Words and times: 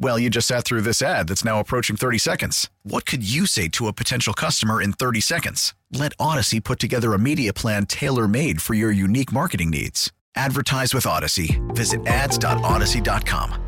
Well, 0.00 0.18
you 0.18 0.30
just 0.30 0.46
sat 0.46 0.64
through 0.64 0.82
this 0.82 1.02
ad 1.02 1.26
that's 1.28 1.44
now 1.44 1.58
approaching 1.58 1.96
30 1.96 2.18
seconds. 2.18 2.70
What 2.84 3.04
could 3.04 3.28
you 3.28 3.46
say 3.46 3.66
to 3.70 3.88
a 3.88 3.92
potential 3.92 4.32
customer 4.32 4.80
in 4.80 4.92
30 4.92 5.20
seconds? 5.20 5.74
Let 5.92 6.16
Audacy 6.18 6.62
put 6.62 6.78
together 6.78 7.14
a 7.14 7.18
media 7.18 7.52
plan 7.52 7.84
tailor 7.86 8.28
made 8.28 8.62
for 8.62 8.74
your 8.74 8.92
unique 8.92 9.32
marketing 9.32 9.70
needs. 9.70 10.12
Advertise 10.36 10.94
with 10.94 11.04
Audacy. 11.04 11.58
Visit 11.74 12.06
ads.audacy.com. 12.06 13.64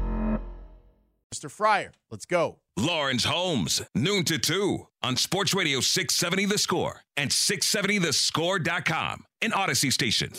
Mr. 1.35 1.51
Fryer, 1.51 1.93
let's 2.11 2.27
go. 2.27 2.59
Lawrence 2.77 3.25
Holmes, 3.25 3.83
noon 3.95 4.25
to 4.25 4.39
2 4.39 4.87
on 5.03 5.17
Sports 5.17 5.53
Radio 5.53 5.81
670 5.81 6.47
The 6.47 6.59
Score 6.59 7.03
and 7.17 7.31
670thescore.com, 7.31 9.25
an 9.43 9.51
Audacy 9.51 9.93
station. 9.93 10.31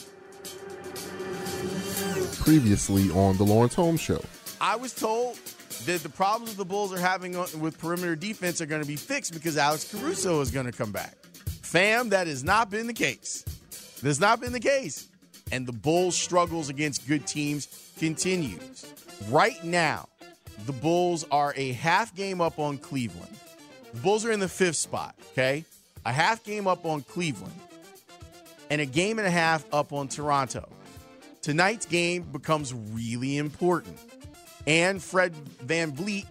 Previously 2.44 3.10
on 3.12 3.38
The 3.38 3.44
Lawrence 3.44 3.76
Holmes 3.76 4.02
Show. 4.02 4.22
I 4.60 4.76
was 4.76 4.94
told 4.94 5.38
that 5.86 6.04
the 6.04 6.10
problems 6.10 6.56
the 6.56 6.66
Bulls 6.66 6.94
are 6.94 7.00
having 7.00 7.38
with 7.60 7.78
perimeter 7.78 8.16
defense 8.16 8.62
are 8.62 8.66
going 8.66 8.82
to 8.82 8.88
be 8.88 8.96
fixed 8.96 9.34
because 9.34 9.58
Alex 9.58 9.92
Caruso 9.92 10.42
is 10.42 10.52
going 10.52 10.66
to 10.66 10.72
come 10.72 10.92
back. 10.92 11.16
Fam, 11.62 12.10
that 12.10 12.28
has 12.28 12.44
not 12.44 12.70
been 12.70 12.88
the 12.88 12.94
case. 12.94 13.44
That's 14.02 14.20
not 14.20 14.40
been 14.42 14.54
the 14.54 14.60
case. 14.60 15.08
And 15.52 15.66
the 15.66 15.74
Bulls' 15.74 16.18
struggles 16.18 16.70
against 16.70 17.08
good 17.08 17.26
teams 17.28 17.94
continues. 17.98 18.86
Right 19.30 19.64
now, 19.64 20.08
the 20.66 20.74
Bulls 20.74 21.26
are 21.32 21.54
a 21.56 21.72
half 21.74 22.16
game 22.16 22.42
up 22.42 22.60
on 22.60 22.78
Cleveland. 22.78 23.36
The 23.94 24.00
Bulls 24.02 24.26
are 24.26 24.32
in 24.32 24.40
the 24.40 24.50
fifth 24.50 24.78
spot, 24.78 25.16
okay? 25.32 25.66
A 26.06 26.12
half 26.12 26.44
game 26.44 26.68
up 26.68 26.86
on 26.86 27.02
Cleveland 27.02 27.54
and 28.70 28.82
a 28.82 28.86
game 28.86 29.20
and 29.20 29.28
a 29.28 29.32
half 29.32 29.66
up 29.74 29.92
on 29.94 30.08
Toronto. 30.08 30.68
Tonight's 31.42 31.86
game 31.86 32.24
becomes 32.24 32.74
really 32.74 33.38
important 33.38 33.98
and 34.68 35.02
Fred 35.02 35.34
Van 35.62 35.92
VanVleet, 35.92 36.26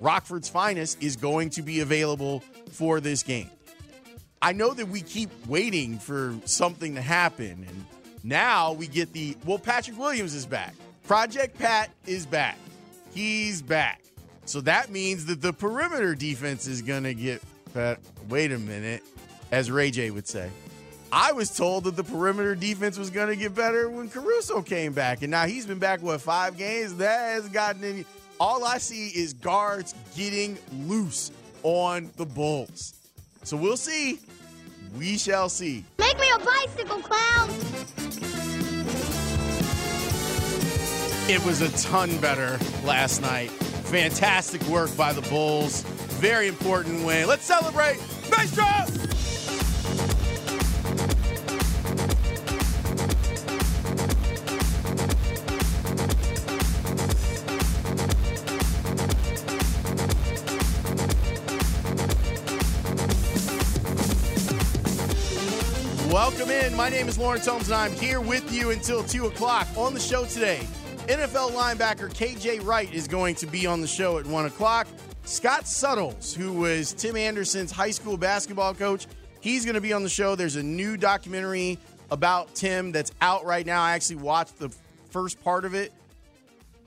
Rockford's 0.00 0.48
finest, 0.48 1.02
is 1.02 1.16
going 1.16 1.50
to 1.50 1.62
be 1.62 1.80
available 1.80 2.40
for 2.72 3.00
this 3.00 3.22
game. 3.22 3.50
I 4.40 4.52
know 4.52 4.74
that 4.74 4.88
we 4.88 5.02
keep 5.02 5.30
waiting 5.46 5.98
for 5.98 6.36
something 6.44 6.96
to 6.96 7.00
happen, 7.00 7.64
and 7.68 7.86
now 8.24 8.72
we 8.72 8.88
get 8.88 9.12
the 9.12 9.36
well, 9.44 9.58
Patrick 9.58 9.98
Williams 9.98 10.34
is 10.34 10.46
back. 10.46 10.74
Project 11.06 11.58
Pat 11.58 11.90
is 12.06 12.26
back. 12.26 12.58
He's 13.14 13.62
back. 13.62 14.02
So 14.44 14.60
that 14.62 14.90
means 14.90 15.26
that 15.26 15.40
the 15.40 15.52
perimeter 15.52 16.14
defense 16.14 16.66
is 16.66 16.82
going 16.82 17.04
to 17.04 17.14
get. 17.14 17.42
Pat, 17.72 18.00
wait 18.28 18.52
a 18.52 18.58
minute, 18.58 19.02
as 19.50 19.70
Ray 19.70 19.90
J 19.90 20.10
would 20.10 20.26
say. 20.26 20.50
I 21.14 21.32
was 21.32 21.54
told 21.54 21.84
that 21.84 21.94
the 21.94 22.04
perimeter 22.04 22.54
defense 22.54 22.96
was 22.96 23.10
going 23.10 23.28
to 23.28 23.36
get 23.36 23.54
better 23.54 23.90
when 23.90 24.08
Caruso 24.08 24.62
came 24.62 24.94
back, 24.94 25.20
and 25.20 25.30
now 25.30 25.44
he's 25.46 25.66
been 25.66 25.78
back 25.78 26.00
what 26.02 26.22
five 26.22 26.56
games. 26.56 26.94
That 26.96 27.34
has 27.34 27.48
gotten 27.48 27.84
any. 27.84 28.06
All 28.40 28.64
I 28.64 28.78
see 28.78 29.08
is 29.08 29.34
guards 29.34 29.94
getting 30.16 30.56
loose 30.86 31.30
on 31.64 32.10
the 32.16 32.24
Bulls. 32.24 32.94
So 33.42 33.58
we'll 33.58 33.76
see. 33.76 34.20
We 34.96 35.18
shall 35.18 35.50
see. 35.50 35.84
Make 35.98 36.18
me 36.18 36.26
a 36.34 36.38
bicycle 36.38 37.00
clown. 37.00 37.50
It 41.28 41.44
was 41.44 41.60
a 41.60 41.70
ton 41.82 42.16
better 42.18 42.58
last 42.84 43.20
night. 43.20 43.50
Fantastic 43.50 44.62
work 44.62 44.94
by 44.96 45.12
the 45.12 45.22
Bulls. 45.28 45.82
Very 46.22 46.48
important 46.48 47.04
win. 47.04 47.28
Let's 47.28 47.44
celebrate. 47.44 47.98
Maestro! 48.30 48.64
Welcome 48.64 49.11
in. 66.52 66.76
My 66.76 66.90
name 66.90 67.08
is 67.08 67.18
Lawrence 67.18 67.46
Holmes, 67.46 67.66
and 67.66 67.74
I'm 67.74 67.92
here 67.92 68.20
with 68.20 68.52
you 68.52 68.70
until 68.70 69.02
2 69.02 69.26
o'clock. 69.26 69.66
On 69.76 69.94
the 69.94 70.00
show 70.00 70.24
today, 70.26 70.60
NFL 71.06 71.52
linebacker 71.52 72.12
KJ 72.12 72.64
Wright 72.64 72.92
is 72.92 73.08
going 73.08 73.34
to 73.36 73.46
be 73.46 73.66
on 73.66 73.80
the 73.80 73.86
show 73.86 74.18
at 74.18 74.26
1 74.26 74.46
o'clock. 74.46 74.86
Scott 75.24 75.66
Suttles, 75.66 76.34
who 76.34 76.52
was 76.52 76.92
Tim 76.92 77.16
Anderson's 77.16 77.72
high 77.72 77.90
school 77.90 78.16
basketball 78.16 78.74
coach, 78.74 79.06
he's 79.40 79.64
going 79.64 79.76
to 79.76 79.80
be 79.80 79.92
on 79.92 80.02
the 80.02 80.08
show. 80.08 80.34
There's 80.34 80.56
a 80.56 80.62
new 80.62 80.96
documentary 80.96 81.78
about 82.10 82.54
Tim 82.54 82.92
that's 82.92 83.12
out 83.22 83.44
right 83.46 83.64
now. 83.64 83.82
I 83.82 83.92
actually 83.92 84.16
watched 84.16 84.58
the 84.58 84.68
first 85.10 85.42
part 85.42 85.64
of 85.64 85.74
it 85.74 85.92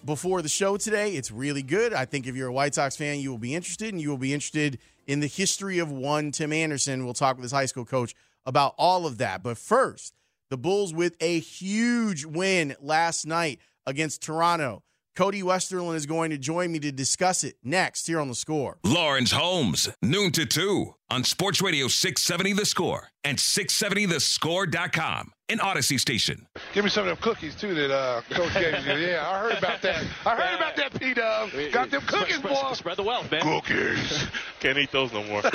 before 0.05 0.43
the 0.43 0.49
show 0.49 0.77
today. 0.77 1.13
It's 1.13 1.31
really 1.31 1.63
good. 1.63 1.91
I 1.91 2.05
think 2.05 2.27
if 2.27 2.35
you're 2.35 2.49
a 2.49 2.53
White 2.53 2.75
Sox 2.75 2.95
fan, 2.95 3.19
you 3.19 3.31
will 3.31 3.39
be 3.39 3.55
interested, 3.55 3.93
and 3.93 4.01
you 4.01 4.09
will 4.09 4.17
be 4.17 4.33
interested 4.33 4.77
in 5.07 5.19
the 5.19 5.27
history 5.27 5.79
of 5.79 5.91
one 5.91 6.31
Tim 6.31 6.53
Anderson. 6.53 7.05
We'll 7.05 7.13
talk 7.13 7.37
with 7.37 7.43
his 7.43 7.51
high 7.51 7.65
school 7.65 7.85
coach 7.85 8.13
about 8.45 8.75
all 8.77 9.05
of 9.05 9.17
that. 9.19 9.43
But 9.43 9.57
first, 9.57 10.13
the 10.49 10.57
Bulls 10.57 10.93
with 10.93 11.15
a 11.19 11.39
huge 11.39 12.25
win 12.25 12.75
last 12.79 13.25
night 13.25 13.59
against 13.85 14.21
Toronto. 14.21 14.83
Cody 15.15 15.41
Westerlund 15.41 15.95
is 15.95 16.05
going 16.05 16.31
to 16.31 16.37
join 16.37 16.73
me 16.73 16.79
to 16.79 16.91
discuss 16.91 17.45
it 17.45 17.55
next 17.63 18.05
here 18.05 18.19
on 18.19 18.27
the 18.27 18.35
score. 18.35 18.77
Lawrence 18.83 19.31
Holmes, 19.31 19.89
noon 20.01 20.31
to 20.33 20.45
2 20.45 20.93
on 21.09 21.23
Sports 21.23 21.61
Radio 21.61 21.87
670 21.87 22.51
The 22.51 22.65
Score 22.65 23.09
and 23.23 23.37
670thescore.com, 23.37 25.31
an 25.49 25.59
Audacy 25.59 25.99
station. 25.99 26.47
Give 26.73 26.83
me 26.83 26.89
some 26.89 27.01
of 27.01 27.07
them 27.07 27.17
cookies, 27.17 27.55
too, 27.55 27.75
that 27.75 27.91
uh, 27.93 28.21
Coach 28.31 28.53
gave 28.53 28.85
you. 28.85 28.93
Yeah, 29.05 29.29
I 29.29 29.39
heard 29.39 29.57
about 29.57 29.81
that. 29.83 30.03
I 30.25 30.35
heard 30.35 30.55
about 30.55 30.75
that, 30.77 30.99
P 30.99 31.13
Dub. 31.13 31.49
Got 31.71 31.91
them 31.91 32.01
cookies, 32.01 32.37
spread, 32.37 32.53
boy. 32.53 32.73
Spread 32.73 32.97
the 32.97 33.03
wealth, 33.03 33.29
man. 33.31 33.41
Cookies. 33.41 34.25
Can't 34.59 34.77
eat 34.77 34.91
those 34.91 35.13
no 35.13 35.23
more. 35.23 35.41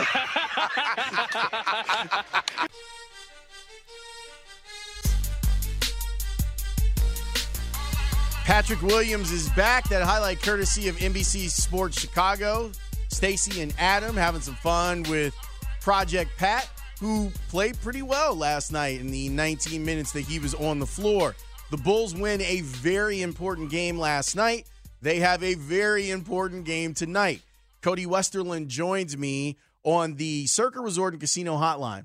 Patrick 8.45 8.83
Williams 8.83 9.33
is 9.33 9.49
back. 9.51 9.89
That 9.89 10.03
highlight 10.03 10.43
courtesy 10.43 10.89
of 10.89 10.97
NBC 10.97 11.49
Sports 11.51 12.01
Chicago. 12.01 12.71
Stacy 13.09 13.61
and 13.63 13.75
Adam 13.79 14.17
having 14.17 14.41
some 14.41 14.55
fun 14.57 15.03
with 15.05 15.35
Project 15.81 16.31
Pat, 16.37 16.69
who 17.01 17.31
played 17.49 17.81
pretty 17.81 18.03
well 18.03 18.37
last 18.37 18.71
night 18.71 19.01
in 19.01 19.11
the 19.11 19.29
19 19.31 19.85
minutes 19.85 20.13
that 20.13 20.21
he 20.21 20.39
was 20.39 20.55
on 20.55 20.79
the 20.79 20.87
floor. 20.87 21.35
The 21.71 21.79
Bulls 21.79 22.15
win 22.15 22.43
a 22.43 22.61
very 22.61 23.23
important 23.23 23.71
game 23.71 23.99
last 23.99 24.37
night. 24.37 24.67
They 25.01 25.21
have 25.21 25.43
a 25.43 25.55
very 25.55 26.11
important 26.11 26.65
game 26.65 26.93
tonight. 26.93 27.41
Cody 27.81 28.05
Westerlund 28.05 28.67
joins 28.67 29.17
me 29.17 29.57
on 29.83 30.17
the 30.17 30.47
Circa 30.47 30.81
Resort 30.81 31.15
and 31.15 31.21
Casino 31.21 31.57
Hotline. 31.57 32.05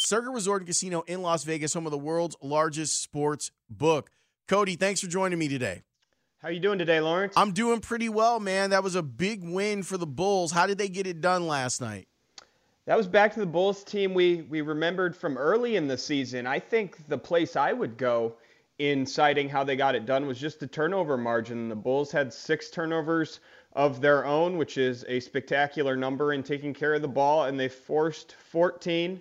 Circa 0.00 0.30
Resort 0.30 0.62
and 0.62 0.66
Casino 0.66 1.02
in 1.06 1.22
Las 1.22 1.44
Vegas, 1.44 1.72
home 1.72 1.86
of 1.86 1.92
the 1.92 1.98
world's 1.98 2.34
largest 2.42 3.00
sports 3.02 3.52
book. 3.68 4.10
Cody, 4.48 4.74
thanks 4.74 5.00
for 5.00 5.06
joining 5.06 5.38
me 5.38 5.46
today. 5.46 5.82
How 6.38 6.48
are 6.48 6.52
you 6.52 6.58
doing 6.58 6.78
today, 6.78 7.00
Lawrence? 7.00 7.34
I'm 7.36 7.52
doing 7.52 7.80
pretty 7.80 8.08
well, 8.08 8.40
man. 8.40 8.70
That 8.70 8.82
was 8.82 8.94
a 8.96 9.02
big 9.02 9.44
win 9.44 9.82
for 9.82 9.98
the 9.98 10.06
Bulls. 10.06 10.50
How 10.50 10.66
did 10.66 10.78
they 10.78 10.88
get 10.88 11.06
it 11.06 11.20
done 11.20 11.46
last 11.46 11.80
night? 11.80 12.08
That 12.86 12.96
was 12.96 13.06
back 13.06 13.34
to 13.34 13.40
the 13.40 13.46
Bulls 13.46 13.84
team 13.84 14.14
we 14.14 14.42
we 14.48 14.62
remembered 14.62 15.14
from 15.14 15.36
early 15.36 15.76
in 15.76 15.86
the 15.86 15.98
season. 15.98 16.46
I 16.46 16.58
think 16.58 17.06
the 17.08 17.18
place 17.18 17.54
I 17.54 17.72
would 17.72 17.98
go 17.98 18.36
in 18.78 19.04
citing 19.04 19.50
how 19.50 19.64
they 19.64 19.76
got 19.76 19.94
it 19.94 20.06
done 20.06 20.26
was 20.26 20.38
just 20.40 20.60
the 20.60 20.66
turnover 20.66 21.18
margin. 21.18 21.68
The 21.68 21.76
Bulls 21.76 22.10
had 22.10 22.32
six 22.32 22.70
turnovers 22.70 23.40
of 23.74 24.00
their 24.00 24.24
own, 24.24 24.56
which 24.56 24.78
is 24.78 25.04
a 25.08 25.20
spectacular 25.20 25.94
number 25.94 26.32
in 26.32 26.42
taking 26.42 26.72
care 26.72 26.94
of 26.94 27.02
the 27.02 27.08
ball, 27.08 27.44
and 27.44 27.60
they 27.60 27.68
forced 27.68 28.34
14, 28.50 29.20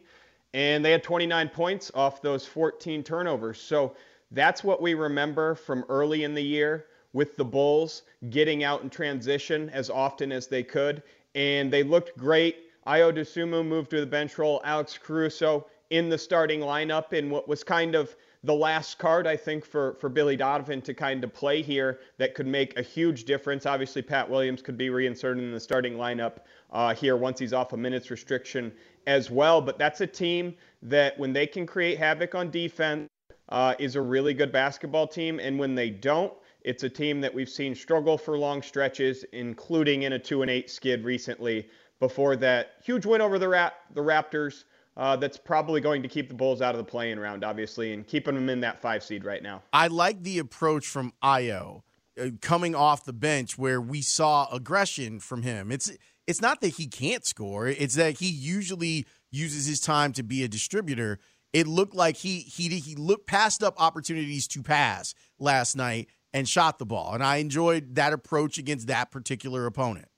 and 0.54 0.84
they 0.84 0.92
had 0.92 1.04
29 1.04 1.50
points 1.50 1.92
off 1.94 2.22
those 2.22 2.46
14 2.46 3.04
turnovers. 3.04 3.62
So 3.62 3.96
that's 4.32 4.64
what 4.64 4.82
we 4.82 4.94
remember 4.94 5.54
from 5.56 5.84
early 5.90 6.24
in 6.24 6.34
the 6.34 6.42
year. 6.42 6.86
with 7.12 7.36
the 7.38 7.46
Bulls, 7.46 8.04
getting 8.30 8.64
out 8.64 8.84
in 8.84 8.90
transition 8.90 9.70
as 9.72 9.90
often 9.90 10.32
as 10.32 10.48
they 10.48 10.64
could, 10.64 11.02
and 11.34 11.74
they 11.74 11.84
looked 11.84 12.18
great. 12.18 12.69
Ayo 12.90 13.14
Dosunmu 13.16 13.64
moved 13.64 13.92
to 13.92 14.00
the 14.00 14.08
bench 14.08 14.40
role. 14.40 14.62
Alex 14.64 14.98
Caruso 14.98 15.68
in 15.92 16.10
the 16.10 16.18
starting 16.18 16.60
lineup 16.60 17.14
in 17.14 17.30
what 17.30 17.48
was 17.48 17.64
kind 17.64 17.94
of 17.94 18.16
the 18.44 18.54
last 18.54 18.98
card, 18.98 19.28
I 19.28 19.38
think, 19.38 19.64
for, 19.64 19.94
for 20.00 20.10
Billy 20.10 20.36
Donovan 20.36 20.82
to 20.82 20.96
kind 20.96 21.24
of 21.24 21.32
play 21.32 21.62
here 21.62 22.00
that 22.18 22.34
could 22.34 22.48
make 22.48 22.80
a 22.80 22.82
huge 22.82 23.26
difference. 23.26 23.68
Obviously, 23.68 24.02
Pat 24.02 24.28
Williams 24.28 24.64
could 24.64 24.76
be 24.76 24.90
reinserted 24.90 25.44
in 25.44 25.52
the 25.52 25.60
starting 25.60 25.98
lineup 25.98 26.38
uh, 26.72 26.96
here 26.96 27.16
once 27.16 27.38
he's 27.38 27.54
off 27.54 27.74
a 27.74 27.78
minutes 27.78 28.10
restriction 28.10 28.72
as 29.06 29.30
well. 29.30 29.62
But 29.62 29.78
that's 29.78 30.02
a 30.02 30.08
team 30.08 30.56
that, 30.82 31.20
when 31.20 31.32
they 31.32 31.46
can 31.46 31.68
create 31.68 32.00
havoc 32.00 32.34
on 32.34 32.50
defense, 32.50 33.08
uh, 33.50 33.76
is 33.78 33.98
a 33.98 34.02
really 34.02 34.34
good 34.34 34.52
basketball 34.52 35.06
team. 35.06 35.40
And 35.40 35.60
when 35.60 35.76
they 35.76 35.92
don't, 35.92 36.34
it's 36.62 36.84
a 36.84 36.90
team 36.90 37.22
that 37.22 37.34
we've 37.34 37.50
seen 37.50 37.76
struggle 37.76 38.18
for 38.18 38.36
long 38.36 38.64
stretches, 38.64 39.26
including 39.32 40.04
in 40.04 40.14
a 40.14 40.20
2 40.20 40.42
and 40.42 40.50
8 40.50 40.72
skid 40.72 41.06
recently. 41.06 41.68
Before 42.00 42.36
that 42.38 42.76
huge 42.84 43.06
win 43.06 43.22
over 43.22 43.38
the, 43.38 43.50
Ra- 43.50 43.72
the 43.94 44.02
Raptors, 44.02 44.64
uh, 44.96 45.16
that's 45.16 45.38
probably 45.38 45.82
going 45.82 46.02
to 46.02 46.10
keep 46.10 46.28
the 46.28 46.36
Bulls 46.36 46.62
out 46.62 46.76
of 46.76 46.78
the 46.78 46.90
play-in 46.90 47.20
round, 47.20 47.44
obviously, 47.44 47.94
and 47.94 48.06
keeping 48.06 48.36
them 48.36 48.50
in 48.50 48.60
that 48.62 48.82
five 48.82 49.04
seed 49.04 49.24
right 49.24 49.42
now. 49.42 49.64
I 49.72 49.88
like 49.88 50.24
the 50.24 50.40
approach 50.40 50.86
from 50.86 51.14
Ayo 51.24 51.84
uh, 52.20 52.30
coming 52.42 52.76
off 52.76 53.06
the 53.06 53.14
bench 53.14 53.58
where 53.58 53.80
we 53.80 54.02
saw 54.02 54.48
aggression 54.52 55.20
from 55.20 55.44
him. 55.44 55.72
It's 55.72 55.92
it's 56.28 56.42
not 56.42 56.62
that 56.62 56.76
he 56.76 56.88
can't 56.88 57.26
score; 57.26 57.68
it's 57.68 57.96
that 57.96 58.20
he 58.20 58.30
usually 58.30 59.06
uses 59.32 59.66
his 59.66 59.80
time 59.80 60.12
to 60.14 60.24
be 60.24 60.44
a 60.44 60.48
distributor. 60.48 61.20
It 61.54 61.66
looked 61.66 61.96
like 61.96 62.18
he 62.18 62.40
he 62.40 62.68
he 62.80 62.96
looked 62.96 63.26
passed 63.26 63.64
up 63.64 63.82
opportunities 63.82 64.48
to 64.50 64.62
pass 64.62 65.14
last 65.40 65.76
night 65.76 66.10
and 66.34 66.48
shot 66.48 66.78
the 66.78 66.86
ball, 66.86 67.14
and 67.14 67.24
I 67.24 67.38
enjoyed 67.38 67.96
that 67.96 68.14
approach 68.14 68.58
against 68.58 68.88
that 68.88 69.12
particular 69.12 69.66
opponent. 69.66 70.10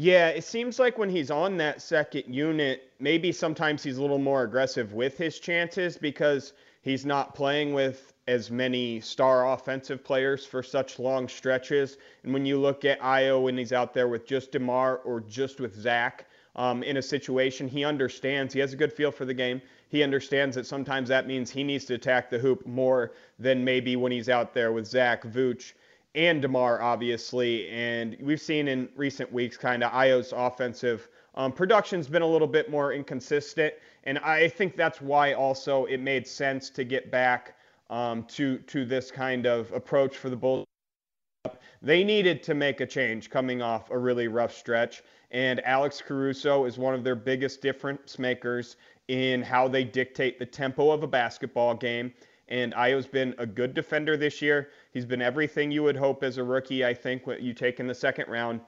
Yeah, 0.00 0.28
it 0.28 0.44
seems 0.44 0.78
like 0.78 0.96
when 0.96 1.10
he's 1.10 1.28
on 1.28 1.56
that 1.56 1.82
second 1.82 2.32
unit, 2.32 2.92
maybe 3.00 3.32
sometimes 3.32 3.82
he's 3.82 3.96
a 3.96 4.00
little 4.00 4.20
more 4.20 4.44
aggressive 4.44 4.92
with 4.92 5.18
his 5.18 5.40
chances 5.40 5.96
because 5.96 6.52
he's 6.82 7.04
not 7.04 7.34
playing 7.34 7.74
with 7.74 8.12
as 8.28 8.48
many 8.48 9.00
star 9.00 9.52
offensive 9.52 10.04
players 10.04 10.46
for 10.46 10.62
such 10.62 11.00
long 11.00 11.26
stretches. 11.26 11.96
And 12.22 12.32
when 12.32 12.46
you 12.46 12.60
look 12.60 12.84
at 12.84 13.00
Ayo 13.00 13.42
when 13.42 13.58
he's 13.58 13.72
out 13.72 13.92
there 13.92 14.06
with 14.06 14.24
just 14.24 14.52
DeMar 14.52 14.98
or 14.98 15.18
just 15.22 15.58
with 15.58 15.74
Zach 15.74 16.26
um, 16.54 16.84
in 16.84 16.98
a 16.98 17.02
situation, 17.02 17.66
he 17.66 17.84
understands, 17.84 18.54
he 18.54 18.60
has 18.60 18.72
a 18.72 18.76
good 18.76 18.92
feel 18.92 19.10
for 19.10 19.24
the 19.24 19.34
game. 19.34 19.60
He 19.88 20.04
understands 20.04 20.54
that 20.54 20.66
sometimes 20.66 21.08
that 21.08 21.26
means 21.26 21.50
he 21.50 21.64
needs 21.64 21.86
to 21.86 21.94
attack 21.94 22.30
the 22.30 22.38
hoop 22.38 22.64
more 22.68 23.14
than 23.40 23.64
maybe 23.64 23.96
when 23.96 24.12
he's 24.12 24.28
out 24.28 24.54
there 24.54 24.70
with 24.70 24.86
Zach, 24.86 25.24
Vooch, 25.24 25.72
and 26.18 26.42
DeMar, 26.42 26.82
obviously. 26.82 27.68
And 27.68 28.16
we've 28.20 28.40
seen 28.40 28.66
in 28.66 28.88
recent 28.96 29.32
weeks 29.32 29.56
kind 29.56 29.84
of 29.84 29.92
Ayo's 29.92 30.32
offensive 30.36 31.08
um, 31.36 31.52
production's 31.52 32.08
been 32.08 32.22
a 32.22 32.26
little 32.26 32.48
bit 32.48 32.68
more 32.68 32.92
inconsistent. 32.92 33.72
And 34.02 34.18
I 34.18 34.48
think 34.48 34.76
that's 34.76 35.00
why 35.00 35.34
also 35.34 35.84
it 35.84 35.98
made 35.98 36.26
sense 36.26 36.70
to 36.70 36.82
get 36.82 37.12
back 37.12 37.54
um, 37.88 38.24
to, 38.24 38.58
to 38.58 38.84
this 38.84 39.12
kind 39.12 39.46
of 39.46 39.70
approach 39.72 40.16
for 40.16 40.28
the 40.28 40.36
Bulls. 40.36 40.64
They 41.80 42.02
needed 42.02 42.42
to 42.42 42.54
make 42.54 42.80
a 42.80 42.86
change 42.86 43.30
coming 43.30 43.62
off 43.62 43.90
a 43.90 43.98
really 43.98 44.26
rough 44.26 44.52
stretch. 44.52 45.02
And 45.30 45.64
Alex 45.64 46.02
Caruso 46.04 46.64
is 46.64 46.76
one 46.78 46.94
of 46.94 47.04
their 47.04 47.14
biggest 47.14 47.62
difference 47.62 48.18
makers 48.18 48.76
in 49.06 49.42
how 49.42 49.68
they 49.68 49.84
dictate 49.84 50.40
the 50.40 50.46
tempo 50.46 50.90
of 50.90 51.04
a 51.04 51.06
basketball 51.06 51.74
game. 51.74 52.12
And 52.48 52.72
Ayo's 52.74 53.06
been 53.06 53.34
a 53.38 53.46
good 53.46 53.74
defender 53.74 54.16
this 54.16 54.40
year. 54.40 54.70
He's 54.92 55.04
been 55.04 55.22
everything 55.22 55.70
you 55.70 55.82
would 55.82 55.96
hope 55.96 56.22
as 56.22 56.38
a 56.38 56.44
rookie, 56.44 56.84
I 56.84 56.94
think, 56.94 57.26
what 57.26 57.42
you 57.42 57.52
take 57.52 57.80
in 57.80 57.86
the 57.86 57.94
second 57.94 58.28
round. 58.28 58.60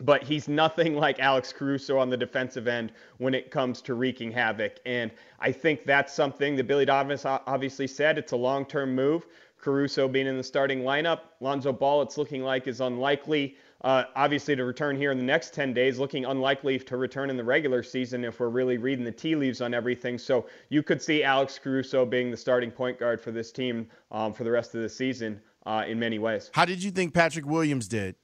But 0.00 0.22
he's 0.22 0.48
nothing 0.48 0.94
like 1.04 1.18
Alex 1.20 1.52
Caruso 1.52 1.98
on 1.98 2.08
the 2.10 2.16
defensive 2.16 2.68
end 2.68 2.92
when 3.18 3.34
it 3.34 3.50
comes 3.50 3.82
to 3.82 3.94
wreaking 3.94 4.30
havoc. 4.32 4.78
And 4.86 5.10
I 5.40 5.52
think 5.52 5.84
that's 5.84 6.12
something 6.12 6.56
that 6.56 6.66
Billy 6.66 6.84
Donovan 6.84 7.18
obviously 7.46 7.86
said. 7.86 8.18
It's 8.18 8.32
a 8.32 8.36
long 8.36 8.64
term 8.64 8.94
move. 8.94 9.26
Caruso 9.60 10.08
being 10.08 10.26
in 10.26 10.36
the 10.36 10.42
starting 10.42 10.82
lineup. 10.82 11.20
Lonzo 11.40 11.72
Ball, 11.72 12.02
it's 12.02 12.16
looking 12.16 12.42
like, 12.42 12.66
is 12.66 12.80
unlikely. 12.80 13.56
Uh, 13.82 14.04
obviously, 14.16 14.56
to 14.56 14.64
return 14.64 14.96
here 14.96 15.12
in 15.12 15.18
the 15.18 15.24
next 15.24 15.54
10 15.54 15.72
days, 15.72 15.98
looking 15.98 16.24
unlikely 16.24 16.78
to 16.80 16.96
return 16.96 17.30
in 17.30 17.36
the 17.36 17.44
regular 17.44 17.82
season 17.82 18.24
if 18.24 18.40
we're 18.40 18.48
really 18.48 18.76
reading 18.76 19.04
the 19.04 19.12
tea 19.12 19.36
leaves 19.36 19.60
on 19.60 19.72
everything. 19.72 20.18
So 20.18 20.46
you 20.68 20.82
could 20.82 21.00
see 21.00 21.22
Alex 21.22 21.60
Caruso 21.62 22.04
being 22.04 22.30
the 22.30 22.36
starting 22.36 22.72
point 22.72 22.98
guard 22.98 23.20
for 23.20 23.30
this 23.30 23.52
team 23.52 23.88
um, 24.10 24.32
for 24.32 24.42
the 24.42 24.50
rest 24.50 24.74
of 24.74 24.82
the 24.82 24.88
season 24.88 25.40
uh, 25.64 25.84
in 25.86 25.98
many 25.98 26.18
ways. 26.18 26.50
How 26.52 26.64
did 26.64 26.82
you 26.82 26.90
think 26.90 27.14
Patrick 27.14 27.46
Williams 27.46 27.86
did? 27.86 28.16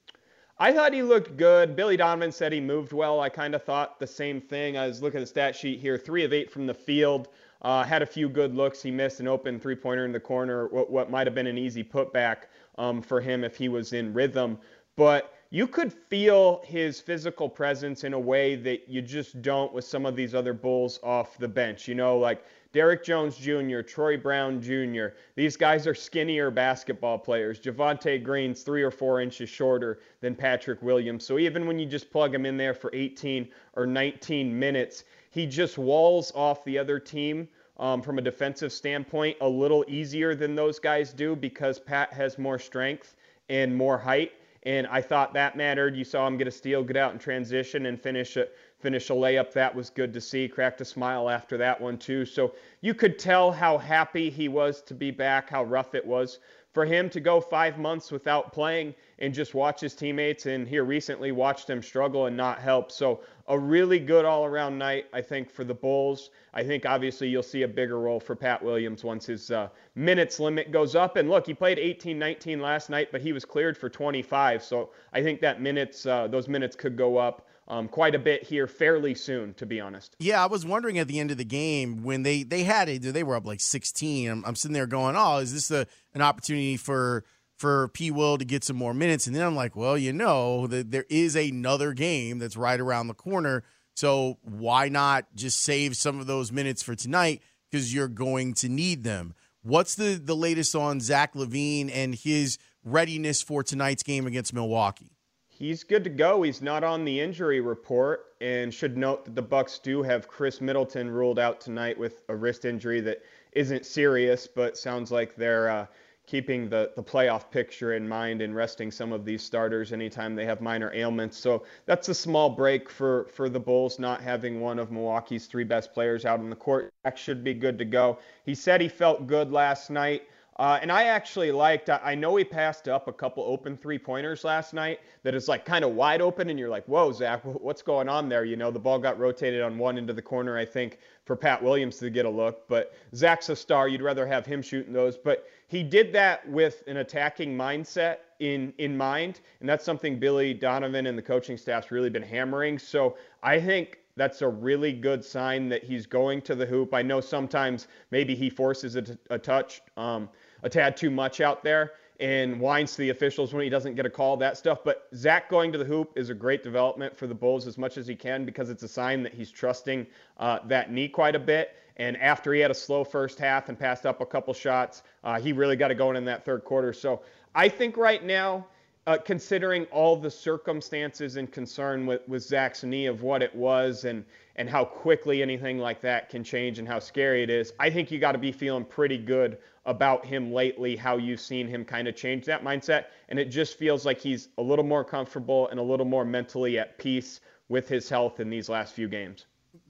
I 0.59 0.73
thought 0.73 0.93
he 0.93 1.03
looked 1.03 1.37
good. 1.37 1.75
Billy 1.75 1.97
Donovan 1.97 2.31
said 2.31 2.53
he 2.53 2.61
moved 2.61 2.93
well. 2.93 3.21
I 3.21 3.29
kind 3.29 3.55
of 3.55 3.63
thought 3.65 3.99
the 3.99 4.07
same 4.07 4.41
thing. 4.41 4.77
I 4.77 4.87
was 4.87 5.03
looking 5.03 5.19
at 5.19 5.23
the 5.23 5.27
stat 5.27 5.57
sheet 5.57 5.81
here 5.81 5.99
three 5.99 6.25
of 6.25 6.33
eight 6.33 6.51
from 6.51 6.67
the 6.67 6.75
field. 6.75 7.29
Uh, 7.63 7.83
had 7.83 8.03
a 8.03 8.07
few 8.07 8.29
good 8.29 8.55
looks. 8.55 8.83
He 8.83 8.91
missed 8.91 9.21
an 9.21 9.29
open 9.29 9.59
three 9.59 9.75
pointer 9.75 10.05
in 10.05 10.13
the 10.13 10.21
corner, 10.21 10.69
what, 10.69 10.91
what 10.91 11.11
might 11.11 11.27
have 11.27 11.35
been 11.35 11.47
an 11.47 11.59
easy 11.59 11.83
putback 11.83 12.45
um, 12.79 13.03
for 13.03 13.21
him 13.21 13.43
if 13.43 13.57
he 13.57 13.69
was 13.69 13.93
in 13.93 14.13
rhythm. 14.13 14.59
But 14.97 15.35
you 15.55 15.69
could 15.69 15.93
feel 15.93 16.63
his 16.65 17.01
physical 17.01 17.49
presence 17.49 18.03
in 18.03 18.13
a 18.13 18.19
way 18.19 18.57
that 18.57 18.89
you 18.89 19.01
just 19.01 19.41
don't 19.41 19.73
with 19.73 19.85
some 19.85 20.05
of 20.05 20.17
these 20.17 20.35
other 20.35 20.53
Bulls 20.53 20.99
off 21.05 21.39
the 21.39 21.47
bench. 21.47 21.87
You 21.87 21.95
know, 21.95 22.19
like 22.19 22.45
Derrick 22.73 23.05
Jones 23.05 23.37
Jr., 23.37 23.81
Troy 23.83 24.17
Brown 24.17 24.61
Jr. 24.61 25.15
These 25.37 25.57
guys 25.57 25.87
are 25.87 25.95
skinnier 25.95 26.51
basketball 26.51 27.19
players. 27.19 27.61
Javonte 27.61 28.21
Green's 28.21 28.65
three 28.65 28.83
or 28.83 28.91
four 28.91 29.21
inches 29.21 29.49
shorter 29.49 30.01
than 30.21 30.35
Patrick 30.35 30.83
Williams. 30.83 31.25
So 31.25 31.39
even 31.39 31.69
when 31.69 31.79
you 31.79 31.87
just 31.87 32.11
plug 32.11 32.35
him 32.35 32.47
in 32.47 32.57
there 32.57 32.75
for 32.75 32.91
18 32.93 33.49
or 33.75 33.87
19 33.87 34.59
minutes, 34.59 35.05
he 35.31 35.47
just 35.47 35.79
walls 35.79 36.33
off 36.35 36.65
the 36.65 36.77
other 36.77 36.99
team 36.99 37.47
um, 37.77 38.03
from 38.03 38.19
a 38.19 38.23
defensive 38.23 38.73
standpoint 38.73 39.37
a 39.41 39.49
little 39.49 39.85
easier 39.87 40.35
than 40.35 40.57
those 40.57 40.81
guys 40.81 41.13
do 41.13 41.37
because 41.37 41.79
Pat 41.79 42.13
has 42.13 42.39
more 42.39 42.59
strength 42.59 43.15
and 43.49 43.73
more 43.73 43.97
height 43.97 44.33
and 44.65 44.87
I 44.87 45.01
thought 45.03 45.35
that 45.35 45.57
mattered. 45.57 45.97
You 45.97 46.05
saw 46.05 46.27
him 46.27 46.37
get 46.37 46.49
a 46.49 46.51
steal, 46.51 46.83
get 46.83 46.97
out 46.97 47.13
in 47.13 47.19
transition, 47.19 47.87
and 47.87 48.01
finish 48.01 48.37
a, 48.37 48.49
finish 48.79 49.11
a 49.11 49.13
layup. 49.13 49.53
That 49.53 49.75
was 49.75 49.91
good 49.91 50.13
to 50.15 50.21
see. 50.21 50.49
Cracked 50.49 50.81
a 50.81 50.85
smile 50.85 51.29
after 51.29 51.57
that 51.59 51.81
one, 51.81 51.99
too. 51.99 52.25
So 52.25 52.55
you 52.81 52.95
could 52.95 53.19
tell 53.19 53.53
how 53.53 53.77
happy 53.77 54.31
he 54.31 54.49
was 54.49 54.81
to 54.83 54.95
be 54.95 55.11
back, 55.11 55.51
how 55.51 55.65
rough 55.65 55.95
it 55.95 56.05
was 56.05 56.39
for 56.75 56.85
him 56.85 57.09
to 57.09 57.21
go 57.21 57.41
five 57.41 57.79
months 57.79 58.11
without 58.11 58.53
playing 58.53 58.95
and 59.21 59.33
just 59.33 59.55
watch 59.55 59.81
his 59.81 59.95
teammates 59.95 60.47
and 60.47 60.67
here 60.67 60.85
recently 60.85 61.31
watched 61.31 61.69
them 61.69 61.81
struggle 61.81 62.27
and 62.27 62.37
not 62.37 62.59
help. 62.59 62.91
So 62.91 63.21
a 63.47 63.59
really 63.59 63.99
good 63.99 64.25
all 64.25 64.45
around 64.45 64.79
night, 64.79 65.07
I 65.13 65.21
think, 65.21 65.51
for 65.51 65.65
the 65.65 65.75
Bulls. 65.75 66.31
I 66.55 66.63
think 66.63 66.87
obviously 66.87 67.29
you'll 67.29 67.43
see 67.43 67.63
a 67.63 67.69
bigger 67.69 67.99
role 67.99 68.21
for 68.21 68.35
Pat 68.35 68.63
Williams 68.63 69.05
once 69.05 69.27
his 69.27 69.51
uh, 69.51 69.69
minutes 69.95 70.41
limit 70.41 70.71
goes 70.71 70.95
up. 70.95 71.17
And 71.17 71.29
look, 71.29 71.47
he 71.47 71.55
played 71.55 71.79
18 71.79 72.19
19 72.19 72.61
last 72.61 72.89
night, 72.89 73.09
but 73.13 73.21
he 73.21 73.33
was 73.33 73.45
cleared 73.45 73.77
for 73.77 73.89
25. 73.91 74.63
So 74.63 74.91
I 75.13 75.23
think 75.23 75.41
that 75.43 75.61
minutes, 75.61 76.07
uh, 76.07 76.27
those 76.29 76.49
minutes 76.49 76.75
could 76.75 76.97
go 76.97 77.19
up 77.19 77.47
um, 77.69 77.89
quite 77.89 78.15
a 78.15 78.19
bit 78.19 78.43
here 78.43 78.67
fairly 78.67 79.15
soon, 79.15 79.55
to 79.55 79.67
be 79.67 79.81
honest. 79.81 80.17
Yeah, 80.19 80.43
I 80.43 80.47
was 80.47 80.67
wondering 80.67 80.99
at 80.99 81.09
the 81.09 81.19
end 81.19 81.31
of 81.31 81.39
the 81.39 81.45
game 81.45 82.03
when 82.03 82.23
they 82.23 82.43
they 82.43 82.63
had 82.63 82.89
it, 82.89 83.03
they 83.03 83.23
were 83.23 83.37
up 83.37 83.47
like 83.47 83.61
16. 83.61 84.31
I'm, 84.31 84.45
I'm 84.45 84.57
sitting 84.57 84.75
there 84.75 84.87
going, 84.87 85.17
oh, 85.17 85.39
is 85.39 85.53
this 85.53 85.71
a, 85.71 85.87
an 86.15 86.23
opportunity 86.23 86.77
for 86.77 87.25
for 87.65 87.89
P. 87.89 88.11
Will 88.11 88.37
to 88.37 88.45
get 88.45 88.63
some 88.63 88.77
more 88.77 88.93
minutes? 88.93 89.27
And 89.27 89.35
then 89.35 89.43
I'm 89.43 89.57
like, 89.57 89.75
well, 89.75 89.97
you 89.97 90.13
know, 90.13 90.67
that 90.67 90.91
there 90.91 91.07
is 91.09 91.35
another 91.35 91.95
game 91.95 92.39
that's 92.39 92.59
right 92.59 92.79
around 92.79 93.07
the 93.07 93.15
corner. 93.15 93.65
So 93.95 94.37
why 94.43 94.91
not 94.91 95.35
just 95.35 95.63
save 95.63 95.97
some 95.97 96.21
of 96.21 96.27
those 96.27 96.53
minutes 96.53 96.83
for 96.83 96.95
tonight 96.95 97.41
because 97.71 97.95
you're 97.95 98.07
going 98.07 98.53
to 98.53 98.69
need 98.69 99.03
them. 99.03 99.33
What's 99.63 99.95
the 99.95 100.21
the 100.23 100.37
latest 100.37 100.77
on 100.77 101.01
Zach 101.01 101.33
LaVine 101.33 101.91
and 101.91 102.15
his 102.15 102.59
readiness 102.85 103.41
for 103.41 103.63
tonight's 103.63 104.03
game 104.03 104.27
against 104.27 104.53
Milwaukee? 104.53 105.17
He's 105.49 105.85
good 105.85 106.05
to 106.05 106.11
go. 106.11 106.43
He's 106.43 106.61
not 106.61 106.85
on 106.85 107.07
the 107.07 107.19
injury 107.19 107.63
report, 107.63 108.27
and 108.43 108.75
should 108.75 108.99
note 108.99 109.25
that 109.25 109.37
the 109.37 109.41
Bucks 109.41 109.79
do 109.79 110.03
have 110.03 110.29
Khris 110.29 110.61
Middleton 110.61 111.11
ruled 111.11 111.39
out 111.39 111.63
tonight 111.63 111.97
with 111.97 112.25
a 112.29 112.37
wrist 112.37 112.67
injury 112.67 113.01
that 113.01 113.23
isn't 113.53 113.87
serious, 113.87 114.47
but 114.47 114.77
sounds 114.77 115.11
like 115.11 115.35
they're 115.35 115.71
uh, 115.71 115.87
keeping 116.27 116.69
the, 116.69 116.91
the 116.97 117.03
playoff 117.03 117.51
picture 117.51 117.95
in 117.95 118.09
mind 118.09 118.41
and 118.41 118.55
resting 118.55 118.91
some 118.91 119.13
of 119.13 119.25
these 119.25 119.43
starters 119.43 119.93
anytime 119.93 120.35
they 120.35 120.47
have 120.47 120.61
minor 120.61 120.93
ailments. 120.95 121.37
So 121.37 121.65
that's 121.87 122.09
a 122.09 122.15
small 122.15 122.51
break 122.51 122.89
for, 122.89 123.27
for 123.33 123.49
the 123.49 123.61
Bulls 123.61 123.99
not 123.99 124.23
having 124.23 124.61
one 124.61 124.79
of 124.79 124.91
Milwaukee's 124.91 125.47
three 125.47 125.65
best 125.65 125.93
players 125.93 126.25
out 126.25 126.41
on 126.41 126.49
the 126.49 126.57
court. 126.57 126.93
Should 127.15 127.45
be 127.45 127.55
good 127.55 127.79
to 127.79 127.85
go. 127.85 128.19
He 128.45 128.55
said 128.55 128.81
he 128.81 128.89
felt 128.89 129.27
good 129.27 129.53
last 129.53 129.91
night. 129.91 130.23
Uh, 130.57 130.79
and 130.81 130.93
I 130.93 131.05
actually 131.05 131.51
liked, 131.51 131.91
I 131.91 132.15
know 132.15 132.37
he 132.37 132.45
passed 132.45 132.87
up 132.87 133.09
a 133.09 133.13
couple 133.13 133.43
open 133.43 133.77
three 133.77 133.99
pointers 133.99 134.45
last 134.45 134.73
night 134.73 135.01
that 135.25 135.35
is 135.35 135.49
like 135.49 135.65
kind 135.65 135.85
of 135.85 135.93
wide 135.93 136.21
open, 136.21 136.49
and 136.49 136.59
you're 136.59 136.69
like, 136.69 136.85
whoa, 136.87 137.11
Zach, 137.11 137.41
what's 137.45 137.83
going 137.83 138.09
on 138.09 138.29
there? 138.29 138.45
You 138.45 138.55
know, 138.55 138.71
the 138.71 138.79
ball 138.79 139.01
got 139.01 139.19
rotated 139.19 139.63
on 139.63 139.79
one 139.79 139.99
into 139.99 140.13
the 140.13 140.23
corner, 140.23 140.57
I 140.57 140.65
think, 140.65 140.99
for 141.25 141.35
Pat 141.35 141.61
Williams 141.61 141.97
to 141.99 142.11
get 142.11 142.25
a 142.25 142.31
look. 142.31 142.69
But 142.69 142.95
Zach's 143.17 143.49
a 143.49 143.57
star. 143.57 143.89
You'd 143.89 144.03
rather 144.03 144.27
have 144.27 144.47
him 144.47 144.63
shooting 144.63 144.93
those. 144.93 145.17
But 145.17 145.49
he 145.67 145.83
did 145.83 146.13
that 146.13 146.49
with 146.49 146.85
an 146.87 146.99
attacking 146.99 147.57
mindset 147.57 148.19
in 148.39 148.73
in 148.79 148.97
mind, 148.97 149.41
and 149.59 149.69
that's 149.69 149.85
something 149.85 150.21
Billy 150.21 150.55
Donovan 150.55 151.07
and 151.07 151.19
the 151.19 151.23
coaching 151.23 151.57
staff's 151.57 151.91
really 151.91 152.11
been 152.11 152.23
hammering. 152.23 152.79
So 152.79 153.17
I 153.43 153.61
think 153.61 153.99
that's 154.17 154.43
a 154.43 154.49
really 154.49 154.93
good 154.93 155.25
sign 155.25 155.69
that 155.69 155.83
he's 155.83 156.07
going 156.07 156.41
to 156.43 156.55
the 156.55 156.67
hoop. 156.67 156.95
I 156.95 157.03
know 157.03 157.21
sometimes 157.21 157.89
maybe 158.11 158.35
he 158.35 158.49
forces 158.49 158.95
a, 158.95 159.03
t- 159.03 159.17
a 159.31 159.39
touch, 159.39 159.83
um, 159.97 160.29
a 160.65 160.69
tad 160.69 160.97
too 160.97 161.11
much 161.11 161.41
out 161.41 161.63
there 161.63 161.93
and 162.21 162.61
whines 162.61 162.93
to 162.93 162.99
the 162.99 163.11
officials 163.11 163.53
when 163.53 163.63
he 163.63 163.69
doesn't 163.69 163.95
get 163.95 164.07
a 164.07 164.11
call, 164.11 164.37
that 164.37 164.57
stuff. 164.57 164.79
But 164.85 165.09
Zach 165.15 165.51
going 165.51 165.73
to 165.73 165.79
the 165.79 165.85
hoop 165.85 166.13
is 166.17 166.31
a 166.31 166.35
great 166.35 166.63
development 166.63 167.17
for 167.17 167.27
the 167.27 167.35
Bulls 167.35 167.67
as 167.67 167.77
much 167.77 167.99
as 167.99 168.07
he 168.07 168.15
can 168.15 168.45
because 168.45 168.71
it's 168.71 168.83
a 168.83 168.89
sign 168.89 169.23
that 169.25 169.35
he's 169.35 169.51
trusting 169.51 170.07
uh, 170.39 170.61
that 170.67 170.91
knee 170.91 171.09
quite 171.09 171.35
a 171.35 171.41
bit. 171.41 171.77
And 171.97 172.17
after 172.17 172.53
he 172.53 172.61
had 172.61 172.71
a 172.71 172.75
slow 172.75 173.05
first 173.05 173.39
half 173.39 173.69
and 173.69 173.79
passed 173.79 174.07
up 174.07 174.21
a 174.21 174.27
couple 174.27 174.55
shots, 174.55 175.03
uh, 175.23 175.41
he 175.41 175.53
really 175.53 175.77
got 175.77 175.91
it 175.91 175.97
going 175.97 176.17
in 176.17 176.25
that 176.25 176.45
third 176.45 176.65
quarter. 176.65 176.93
So 176.93 177.23
I 177.55 177.69
think 177.69 177.97
right 177.97 178.25
now, 178.25 178.67
uh, 179.07 179.19
considering 179.19 179.85
all 179.87 180.17
the 180.17 180.31
circumstances 180.31 181.37
and 181.37 181.51
concern 181.53 182.07
with, 182.07 182.27
with 182.27 182.43
Zach's 182.43 182.85
knee 182.85 183.07
of 183.07 183.23
what 183.23 183.43
it 183.43 183.55
was 183.55 184.05
and, 184.05 184.25
and 184.57 184.69
how 184.69 184.85
quickly 184.85 185.43
anything 185.43 185.79
like 185.79 186.01
that 186.01 186.31
can 186.31 186.43
change 186.43 186.79
and 186.79 186.89
how 186.89 186.99
scary 186.99 187.43
it 187.43 187.51
is, 187.51 187.73
I 187.79 187.91
think 187.91 188.11
you 188.11 188.19
got 188.19 188.33
to 188.33 188.39
be 188.39 188.53
feeling 188.53 188.85
pretty 188.85 189.19
good 189.19 189.59
about 189.87 190.25
him 190.25 190.53
lately, 190.53 190.97
how 190.97 191.19
you've 191.19 191.41
seen 191.41 191.69
him 191.69 191.85
kind 191.85 192.09
of 192.09 192.17
change 192.17 192.47
that 192.47 192.65
mindset. 192.65 193.07
And 193.29 193.39
it 193.39 193.47
just 193.47 193.77
feels 193.77 194.07
like 194.07 194.19
he's 194.19 194.49
a 194.57 194.63
little 194.63 194.85
more 194.85 195.05
comfortable 195.05 195.69
and 195.69 195.79
a 195.79 195.83
little 195.83 196.07
more 196.07 196.25
mentally 196.25 196.79
at 196.79 196.97
peace 196.97 197.41
with 197.69 197.89
his 197.89 198.09
health 198.09 198.41
in 198.41 198.49
these 198.49 198.71
last 198.71 198.95
few 198.95 199.09
games. 199.09 199.47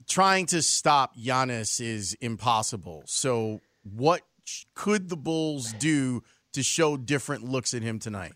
Trying 0.07 0.47
to 0.47 0.61
stop 0.61 1.15
Giannis 1.15 1.79
is 1.79 2.15
impossible. 2.19 3.03
So, 3.05 3.61
what 3.83 4.21
could 4.73 5.09
the 5.09 5.17
Bulls 5.17 5.73
do 5.73 6.23
to 6.53 6.63
show 6.63 6.97
different 6.97 7.43
looks 7.43 7.73
at 7.73 7.81
him 7.81 7.99
tonight? 7.99 8.33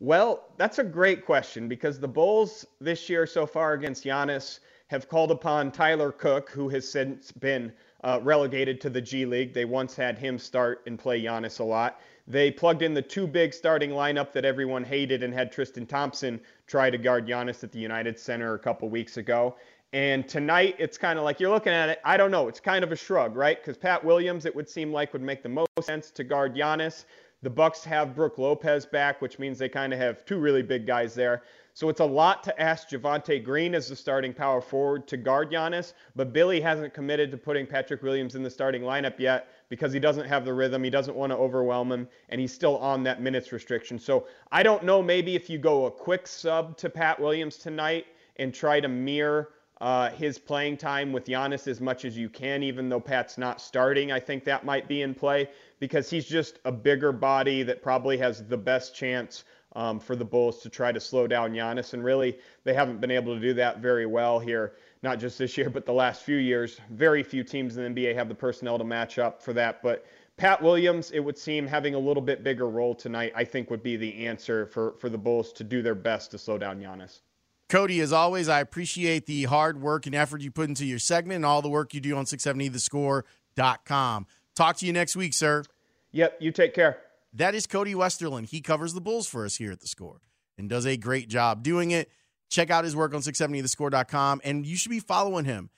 Well, 0.00 0.44
that's 0.56 0.78
a 0.78 0.84
great 0.84 1.26
question 1.26 1.68
because 1.68 1.98
the 1.98 2.08
Bulls 2.08 2.64
this 2.80 3.08
year 3.08 3.26
so 3.26 3.46
far 3.46 3.72
against 3.72 4.04
Giannis 4.04 4.60
have 4.86 5.08
called 5.08 5.32
upon 5.32 5.72
Tyler 5.72 6.12
Cook, 6.12 6.50
who 6.50 6.68
has 6.68 6.88
since 6.88 7.32
been 7.32 7.72
uh, 8.04 8.20
relegated 8.22 8.80
to 8.82 8.90
the 8.90 9.00
G 9.00 9.26
League. 9.26 9.52
They 9.52 9.64
once 9.64 9.96
had 9.96 10.16
him 10.16 10.38
start 10.38 10.82
and 10.86 10.98
play 10.98 11.20
Giannis 11.20 11.58
a 11.58 11.64
lot. 11.64 12.00
They 12.28 12.50
plugged 12.50 12.82
in 12.82 12.94
the 12.94 13.02
two 13.02 13.26
big 13.26 13.52
starting 13.52 13.90
lineup 13.90 14.32
that 14.32 14.44
everyone 14.44 14.84
hated 14.84 15.22
and 15.22 15.34
had 15.34 15.50
Tristan 15.50 15.84
Thompson 15.84 16.40
try 16.66 16.90
to 16.90 16.98
guard 16.98 17.26
Giannis 17.26 17.64
at 17.64 17.72
the 17.72 17.80
United 17.80 18.20
Center 18.20 18.54
a 18.54 18.58
couple 18.58 18.88
weeks 18.88 19.16
ago. 19.16 19.56
And 19.92 20.28
tonight, 20.28 20.76
it's 20.78 20.98
kind 20.98 21.18
of 21.18 21.24
like 21.24 21.40
you're 21.40 21.50
looking 21.50 21.72
at 21.72 21.88
it. 21.88 22.00
I 22.04 22.18
don't 22.18 22.30
know. 22.30 22.46
It's 22.46 22.60
kind 22.60 22.84
of 22.84 22.92
a 22.92 22.96
shrug, 22.96 23.34
right? 23.34 23.58
Because 23.58 23.78
Pat 23.78 24.04
Williams, 24.04 24.44
it 24.44 24.54
would 24.54 24.68
seem 24.68 24.92
like, 24.92 25.14
would 25.14 25.22
make 25.22 25.42
the 25.42 25.48
most 25.48 25.68
sense 25.80 26.10
to 26.12 26.24
guard 26.24 26.54
Giannis. 26.54 27.06
The 27.42 27.50
Bucks 27.50 27.84
have 27.84 28.16
Brook 28.16 28.36
Lopez 28.38 28.84
back, 28.84 29.22
which 29.22 29.38
means 29.38 29.58
they 29.58 29.68
kind 29.68 29.92
of 29.92 30.00
have 30.00 30.24
two 30.24 30.38
really 30.38 30.62
big 30.62 30.86
guys 30.86 31.14
there. 31.14 31.42
So 31.72 31.88
it's 31.88 32.00
a 32.00 32.04
lot 32.04 32.42
to 32.42 32.60
ask 32.60 32.88
Javonte 32.88 33.44
Green 33.44 33.76
as 33.76 33.88
the 33.88 33.94
starting 33.94 34.34
power 34.34 34.60
forward 34.60 35.06
to 35.06 35.16
guard 35.16 35.52
Giannis, 35.52 35.92
but 36.16 36.32
Billy 36.32 36.60
hasn't 36.60 36.92
committed 36.92 37.30
to 37.30 37.36
putting 37.36 37.64
Patrick 37.64 38.02
Williams 38.02 38.34
in 38.34 38.42
the 38.42 38.50
starting 38.50 38.82
lineup 38.82 39.20
yet 39.20 39.50
because 39.68 39.92
he 39.92 40.00
doesn't 40.00 40.26
have 40.26 40.44
the 40.44 40.52
rhythm. 40.52 40.82
He 40.82 40.90
doesn't 40.90 41.16
want 41.16 41.30
to 41.30 41.36
overwhelm 41.36 41.92
him, 41.92 42.08
and 42.30 42.40
he's 42.40 42.52
still 42.52 42.78
on 42.78 43.04
that 43.04 43.22
minutes 43.22 43.52
restriction. 43.52 44.00
So 44.00 44.26
I 44.50 44.64
don't 44.64 44.82
know, 44.82 45.00
maybe 45.00 45.36
if 45.36 45.48
you 45.48 45.58
go 45.58 45.86
a 45.86 45.90
quick 45.92 46.26
sub 46.26 46.76
to 46.78 46.90
Pat 46.90 47.20
Williams 47.20 47.56
tonight 47.56 48.06
and 48.34 48.52
try 48.52 48.80
to 48.80 48.88
mirror 48.88 49.50
uh, 49.80 50.10
his 50.10 50.38
playing 50.38 50.76
time 50.76 51.12
with 51.12 51.26
Giannis 51.26 51.68
as 51.68 51.80
much 51.80 52.04
as 52.04 52.16
you 52.16 52.28
can, 52.28 52.64
even 52.64 52.88
though 52.88 52.98
Pat's 52.98 53.38
not 53.38 53.60
starting. 53.60 54.10
I 54.10 54.18
think 54.18 54.42
that 54.44 54.64
might 54.64 54.88
be 54.88 55.02
in 55.02 55.14
play 55.14 55.48
because 55.78 56.10
he's 56.10 56.26
just 56.26 56.58
a 56.64 56.72
bigger 56.72 57.12
body 57.12 57.62
that 57.62 57.82
probably 57.82 58.18
has 58.18 58.44
the 58.46 58.56
best 58.56 58.94
chance 58.94 59.44
um, 59.76 60.00
for 60.00 60.16
the 60.16 60.24
Bulls 60.24 60.60
to 60.62 60.68
try 60.68 60.92
to 60.92 61.00
slow 61.00 61.26
down 61.26 61.52
Giannis. 61.52 61.94
And 61.94 62.04
really, 62.04 62.38
they 62.64 62.74
haven't 62.74 63.00
been 63.00 63.10
able 63.10 63.34
to 63.34 63.40
do 63.40 63.54
that 63.54 63.80
very 63.80 64.06
well 64.06 64.38
here, 64.38 64.74
not 65.02 65.18
just 65.18 65.38
this 65.38 65.56
year, 65.56 65.70
but 65.70 65.86
the 65.86 65.92
last 65.92 66.22
few 66.22 66.36
years. 66.36 66.80
Very 66.90 67.22
few 67.22 67.44
teams 67.44 67.76
in 67.76 67.94
the 67.94 68.02
NBA 68.02 68.14
have 68.14 68.28
the 68.28 68.34
personnel 68.34 68.78
to 68.78 68.84
match 68.84 69.18
up 69.18 69.42
for 69.42 69.52
that. 69.52 69.82
But 69.82 70.06
Pat 70.36 70.62
Williams, 70.62 71.10
it 71.10 71.20
would 71.20 71.36
seem, 71.36 71.66
having 71.66 71.94
a 71.94 71.98
little 71.98 72.22
bit 72.22 72.42
bigger 72.42 72.68
role 72.68 72.94
tonight, 72.94 73.32
I 73.34 73.44
think 73.44 73.70
would 73.70 73.82
be 73.82 73.96
the 73.96 74.26
answer 74.26 74.66
for, 74.66 74.94
for 74.98 75.08
the 75.08 75.18
Bulls 75.18 75.52
to 75.54 75.64
do 75.64 75.82
their 75.82 75.94
best 75.94 76.30
to 76.32 76.38
slow 76.38 76.58
down 76.58 76.80
Giannis. 76.80 77.20
Cody, 77.68 78.00
as 78.00 78.14
always, 78.14 78.48
I 78.48 78.60
appreciate 78.60 79.26
the 79.26 79.44
hard 79.44 79.80
work 79.80 80.06
and 80.06 80.14
effort 80.14 80.40
you 80.40 80.50
put 80.50 80.70
into 80.70 80.86
your 80.86 80.98
segment 80.98 81.36
and 81.36 81.44
all 81.44 81.60
the 81.60 81.68
work 81.68 81.92
you 81.92 82.00
do 82.00 82.16
on 82.16 82.24
670thescore.com. 82.24 84.26
Talk 84.58 84.78
to 84.78 84.86
you 84.86 84.92
next 84.92 85.14
week, 85.14 85.34
sir. 85.34 85.62
Yep, 86.10 86.38
you 86.40 86.50
take 86.50 86.74
care. 86.74 86.98
That 87.32 87.54
is 87.54 87.68
Cody 87.68 87.94
Westerlund. 87.94 88.48
He 88.48 88.60
covers 88.60 88.92
the 88.92 89.00
Bulls 89.00 89.28
for 89.28 89.44
us 89.44 89.54
here 89.54 89.70
at 89.70 89.78
the 89.78 89.86
score 89.86 90.20
and 90.58 90.68
does 90.68 90.84
a 90.84 90.96
great 90.96 91.28
job 91.28 91.62
doing 91.62 91.92
it. 91.92 92.10
Check 92.50 92.68
out 92.68 92.82
his 92.82 92.96
work 92.96 93.14
on 93.14 93.20
670thescore.com 93.20 94.40
and 94.42 94.66
you 94.66 94.74
should 94.74 94.90
be 94.90 94.98
following 94.98 95.44
him 95.44 95.70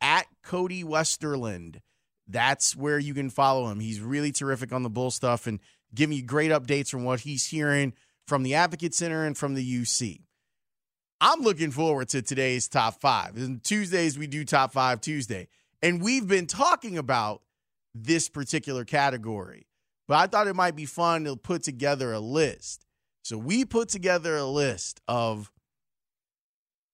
at 0.00 0.28
Cody 0.44 0.84
Westerlund. 0.84 1.80
That's 2.28 2.76
where 2.76 3.00
you 3.00 3.12
can 3.12 3.28
follow 3.28 3.72
him. 3.72 3.80
He's 3.80 4.00
really 4.00 4.30
terrific 4.30 4.72
on 4.72 4.84
the 4.84 4.88
Bull 4.88 5.10
stuff 5.10 5.48
and 5.48 5.58
giving 5.92 6.16
you 6.16 6.22
great 6.22 6.52
updates 6.52 6.90
from 6.90 7.02
what 7.02 7.18
he's 7.18 7.44
hearing 7.44 7.92
from 8.28 8.44
the 8.44 8.54
Advocate 8.54 8.94
Center 8.94 9.24
and 9.24 9.36
from 9.36 9.54
the 9.54 9.82
UC. 9.82 10.20
I'm 11.20 11.40
looking 11.40 11.72
forward 11.72 12.10
to 12.10 12.22
today's 12.22 12.68
top 12.68 13.00
five. 13.00 13.36
And 13.36 13.64
Tuesdays, 13.64 14.16
we 14.16 14.28
do 14.28 14.44
top 14.44 14.72
five 14.72 15.00
Tuesday. 15.00 15.48
And 15.82 16.00
we've 16.00 16.28
been 16.28 16.46
talking 16.46 16.96
about 16.96 17.42
this 17.94 18.28
particular 18.28 18.84
category, 18.84 19.66
but 20.06 20.16
I 20.16 20.26
thought 20.26 20.46
it 20.46 20.56
might 20.56 20.76
be 20.76 20.86
fun 20.86 21.24
to 21.24 21.36
put 21.36 21.62
together 21.62 22.12
a 22.12 22.20
list. 22.20 22.84
So 23.22 23.36
we 23.36 23.64
put 23.64 23.88
together 23.88 24.36
a 24.36 24.44
list 24.44 25.00
of 25.08 25.50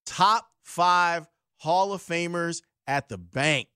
top 0.06 0.48
five 0.62 1.26
Hall 1.58 1.92
of 1.92 2.02
Famers 2.02 2.62
at 2.86 3.08
the 3.08 3.18
bank. 3.18 3.68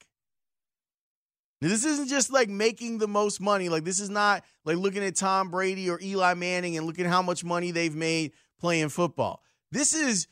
Now, 1.61 1.69
this 1.69 1.85
isn't 1.85 2.09
just 2.09 2.33
like 2.33 2.49
making 2.49 2.99
the 2.99 3.09
most 3.09 3.41
money. 3.41 3.69
Like, 3.69 3.85
this 3.85 3.99
is 3.99 4.11
not 4.11 4.45
like 4.65 4.77
looking 4.77 5.03
at 5.03 5.17
Tom 5.17 5.51
Brady 5.51 5.91
or 5.91 5.99
Eli 6.01 6.35
Manning 6.35 6.77
and 6.77 6.87
looking 6.87 7.07
how 7.07 7.23
much 7.23 7.45
money 7.45 7.71
they've 7.71 7.95
made 7.95 8.33
playing 8.61 8.91
football. 8.91 9.43
This 9.73 9.93
is 9.93 10.29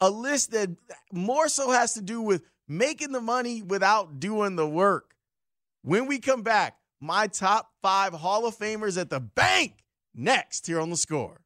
a 0.00 0.08
list 0.08 0.52
that 0.52 0.70
more 1.12 1.48
so 1.48 1.70
has 1.70 1.94
to 1.94 2.02
do 2.02 2.22
with 2.22 2.44
making 2.68 3.12
the 3.12 3.20
money 3.20 3.62
without 3.62 4.20
doing 4.20 4.56
the 4.56 4.68
work. 4.68 5.14
When 5.82 6.06
we 6.06 6.18
come 6.18 6.42
back, 6.42 6.76
my 7.00 7.26
top 7.26 7.70
five 7.80 8.12
Hall 8.12 8.46
of 8.46 8.54
Famers 8.54 9.00
at 9.00 9.08
the 9.08 9.20
bank 9.20 9.82
next 10.14 10.66
here 10.66 10.78
on 10.78 10.90
the 10.90 10.96
score. 10.96 11.40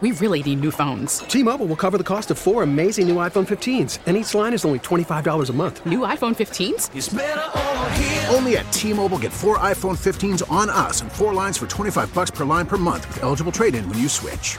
We 0.00 0.12
really 0.12 0.42
need 0.42 0.60
new 0.60 0.72
phones. 0.72 1.20
T 1.20 1.44
Mobile 1.44 1.66
will 1.66 1.76
cover 1.76 1.96
the 1.96 2.02
cost 2.02 2.32
of 2.32 2.38
four 2.38 2.64
amazing 2.64 3.06
new 3.06 3.16
iPhone 3.16 3.46
15s, 3.46 3.98
and 4.06 4.16
each 4.16 4.34
line 4.34 4.52
is 4.52 4.64
only 4.64 4.80
$25 4.80 5.50
a 5.50 5.52
month. 5.52 5.86
New 5.86 6.00
iPhone 6.00 6.36
15s? 6.36 8.32
Only 8.34 8.56
at 8.56 8.72
T 8.72 8.92
Mobile 8.92 9.18
get 9.18 9.32
four 9.32 9.58
iPhone 9.58 9.96
15s 9.96 10.48
on 10.50 10.70
us 10.70 11.02
and 11.02 11.10
four 11.12 11.32
lines 11.34 11.56
for 11.56 11.66
25 11.68 12.12
bucks 12.14 12.30
per 12.32 12.44
line 12.44 12.66
per 12.66 12.76
month 12.76 13.06
with 13.06 13.22
eligible 13.22 13.52
trade 13.52 13.76
in 13.76 13.88
when 13.88 13.98
you 13.98 14.08
switch. 14.08 14.58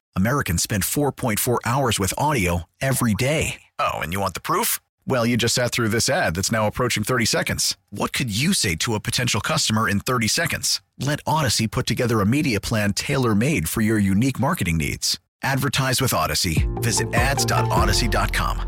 Americans 0.15 0.63
spend 0.63 0.83
4.4 0.83 1.59
hours 1.65 1.99
with 1.99 2.13
audio 2.17 2.63
every 2.81 3.13
day. 3.13 3.61
Oh, 3.77 3.99
and 3.99 4.11
you 4.11 4.19
want 4.19 4.33
the 4.33 4.41
proof? 4.41 4.79
Well, 5.07 5.25
you 5.25 5.37
just 5.37 5.55
sat 5.55 5.71
through 5.71 5.89
this 5.89 6.09
ad 6.09 6.35
that's 6.35 6.51
now 6.51 6.65
approaching 6.67 7.03
30 7.03 7.25
seconds. 7.25 7.77
What 7.91 8.11
could 8.11 8.35
you 8.35 8.53
say 8.53 8.75
to 8.77 8.95
a 8.95 8.99
potential 8.99 9.39
customer 9.41 9.87
in 9.87 9.99
30 9.99 10.27
seconds? 10.27 10.81
Let 10.99 11.23
Audacy 11.25 11.69
put 11.69 11.85
together 11.87 12.19
a 12.21 12.25
media 12.25 12.59
plan 12.59 12.93
tailor 12.93 13.35
made 13.35 13.69
for 13.69 13.81
your 13.81 13.99
unique 13.99 14.39
marketing 14.39 14.77
needs. 14.77 15.19
Advertise 15.43 16.01
with 16.01 16.11
Audacy. 16.11 16.67
Visit 16.81 17.13
ads.audacy.com. 17.13 18.67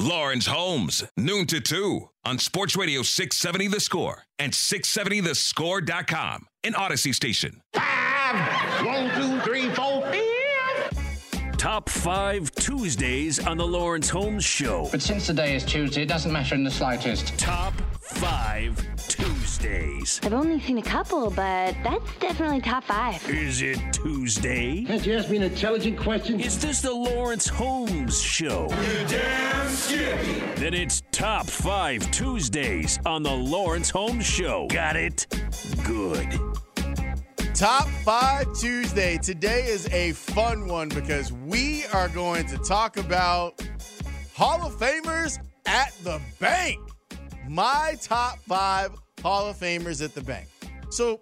Lawrence 0.00 0.46
Holmes, 0.46 1.04
noon 1.18 1.46
to 1.48 1.60
2 1.60 2.08
on 2.24 2.38
Sports 2.38 2.74
Radio 2.74 3.02
670 3.02 3.68
The 3.68 3.80
Score 3.80 4.22
and 4.38 4.50
670thescore.com, 4.52 6.46
an 6.64 6.72
Audacy 6.72 7.14
station. 7.14 7.60
Five, 7.74 8.86
one, 8.86 9.10
two, 9.14 9.40
three, 9.40 9.68
four, 9.74 9.74
five. 9.74 9.89
Top 11.60 11.90
five 11.90 12.50
Tuesdays 12.52 13.46
on 13.46 13.58
the 13.58 13.66
Lawrence 13.66 14.08
Holmes 14.08 14.46
Show. 14.46 14.88
But 14.90 15.02
since 15.02 15.26
today 15.26 15.54
is 15.54 15.62
Tuesday, 15.62 16.04
it 16.04 16.08
doesn't 16.08 16.32
matter 16.32 16.54
in 16.54 16.64
the 16.64 16.70
slightest. 16.70 17.38
Top 17.38 17.74
five 18.00 18.82
Tuesdays. 19.08 20.20
I've 20.22 20.32
only 20.32 20.58
seen 20.60 20.78
a 20.78 20.82
couple, 20.82 21.28
but 21.28 21.76
that's 21.84 22.16
definitely 22.18 22.62
top 22.62 22.84
five. 22.84 23.22
Is 23.28 23.60
it 23.60 23.78
Tuesday? 23.92 24.84
Can't 24.84 25.04
you 25.04 25.18
ask 25.18 25.28
me 25.28 25.36
an 25.36 25.42
intelligent 25.42 25.98
question? 25.98 26.40
Is 26.40 26.58
this 26.58 26.80
the 26.80 26.94
Lawrence 26.94 27.46
Holmes 27.46 28.18
Show? 28.18 28.62
You 28.70 29.06
damn 29.06 29.68
skippy. 29.68 30.40
Then 30.58 30.72
it's 30.72 31.02
top 31.12 31.46
five 31.46 32.10
Tuesdays 32.10 32.98
on 33.04 33.22
the 33.22 33.36
Lawrence 33.36 33.90
Holmes 33.90 34.24
Show. 34.24 34.66
Got 34.68 34.96
it? 34.96 35.26
Good. 35.84 36.40
Top 37.60 37.88
five 38.06 38.50
Tuesday. 38.54 39.18
Today 39.18 39.66
is 39.66 39.86
a 39.88 40.12
fun 40.12 40.66
one 40.66 40.88
because 40.88 41.30
we 41.30 41.84
are 41.92 42.08
going 42.08 42.46
to 42.46 42.56
talk 42.56 42.96
about 42.96 43.60
Hall 44.34 44.66
of 44.66 44.78
Famers 44.78 45.38
at 45.66 45.92
the 46.02 46.22
bank. 46.38 46.80
My 47.46 47.98
top 48.00 48.38
five 48.38 48.92
Hall 49.20 49.50
of 49.50 49.58
Famers 49.58 50.02
at 50.02 50.14
the 50.14 50.22
bank. 50.22 50.48
So, 50.88 51.20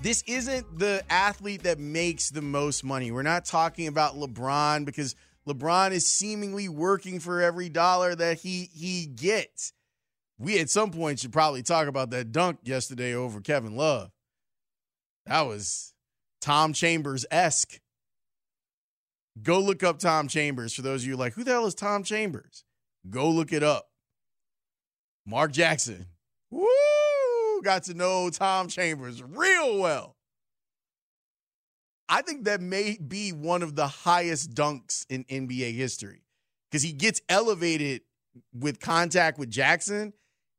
this 0.00 0.22
isn't 0.28 0.78
the 0.78 1.02
athlete 1.10 1.64
that 1.64 1.80
makes 1.80 2.30
the 2.30 2.40
most 2.40 2.84
money. 2.84 3.10
We're 3.10 3.22
not 3.22 3.46
talking 3.46 3.88
about 3.88 4.14
LeBron 4.14 4.84
because 4.84 5.16
LeBron 5.48 5.90
is 5.90 6.06
seemingly 6.06 6.68
working 6.68 7.18
for 7.18 7.42
every 7.42 7.68
dollar 7.68 8.14
that 8.14 8.38
he 8.38 8.70
he 8.72 9.06
gets. 9.06 9.72
We 10.38 10.60
at 10.60 10.70
some 10.70 10.92
point 10.92 11.18
should 11.18 11.32
probably 11.32 11.64
talk 11.64 11.88
about 11.88 12.10
that 12.10 12.30
dunk 12.30 12.60
yesterday 12.62 13.12
over 13.12 13.40
Kevin 13.40 13.74
Love. 13.74 14.12
That 15.26 15.42
was 15.42 15.92
Tom 16.40 16.72
Chambers 16.72 17.26
esque. 17.30 17.80
Go 19.42 19.60
look 19.60 19.82
up 19.82 19.98
Tom 19.98 20.28
Chambers 20.28 20.72
for 20.72 20.82
those 20.82 21.02
of 21.02 21.08
you 21.08 21.16
like, 21.16 21.34
who 21.34 21.44
the 21.44 21.50
hell 21.50 21.66
is 21.66 21.74
Tom 21.74 22.02
Chambers? 22.04 22.64
Go 23.10 23.28
look 23.28 23.52
it 23.52 23.62
up. 23.62 23.88
Mark 25.26 25.52
Jackson. 25.52 26.06
Woo! 26.50 26.66
Got 27.62 27.84
to 27.84 27.94
know 27.94 28.30
Tom 28.30 28.68
Chambers 28.68 29.22
real 29.22 29.78
well. 29.78 30.16
I 32.08 32.22
think 32.22 32.44
that 32.44 32.60
may 32.60 32.96
be 32.96 33.32
one 33.32 33.62
of 33.62 33.74
the 33.74 33.88
highest 33.88 34.54
dunks 34.54 35.04
in 35.10 35.24
NBA 35.24 35.74
history 35.74 36.22
because 36.70 36.82
he 36.82 36.92
gets 36.92 37.20
elevated 37.28 38.02
with 38.54 38.78
contact 38.78 39.38
with 39.38 39.50
Jackson 39.50 40.12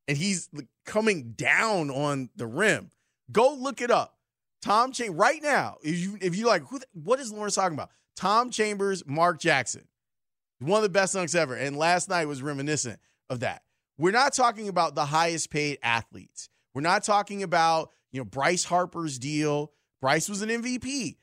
and 0.07 0.17
he's 0.17 0.49
coming 0.85 1.31
down 1.31 1.89
on 1.89 2.29
the 2.35 2.47
rim. 2.47 2.91
Go 3.31 3.53
look 3.53 3.81
it 3.81 3.91
up. 3.91 4.16
Tom 4.61 4.91
Chambers 4.91 5.17
right 5.17 5.41
now. 5.41 5.77
If 5.83 5.97
you 5.97 6.17
if 6.21 6.35
you 6.35 6.45
like, 6.47 6.63
who, 6.63 6.79
what 6.93 7.19
is 7.19 7.31
Lawrence 7.31 7.55
talking 7.55 7.77
about? 7.77 7.89
Tom 8.15 8.49
Chambers, 8.49 9.03
Mark 9.05 9.39
Jackson, 9.39 9.87
one 10.59 10.77
of 10.77 10.83
the 10.83 10.89
best 10.89 11.15
dunks 11.15 11.35
ever. 11.35 11.55
And 11.55 11.77
last 11.77 12.09
night 12.09 12.27
was 12.27 12.41
reminiscent 12.41 12.99
of 13.29 13.41
that. 13.41 13.61
We're 13.97 14.11
not 14.11 14.33
talking 14.33 14.67
about 14.67 14.95
the 14.95 15.05
highest 15.05 15.49
paid 15.49 15.77
athletes. 15.83 16.49
We're 16.73 16.81
not 16.81 17.03
talking 17.03 17.43
about 17.43 17.91
you 18.11 18.19
know 18.19 18.25
Bryce 18.25 18.63
Harper's 18.63 19.19
deal. 19.19 19.71
Bryce 20.01 20.29
was 20.29 20.41
an 20.41 20.49
MVP 20.49 21.17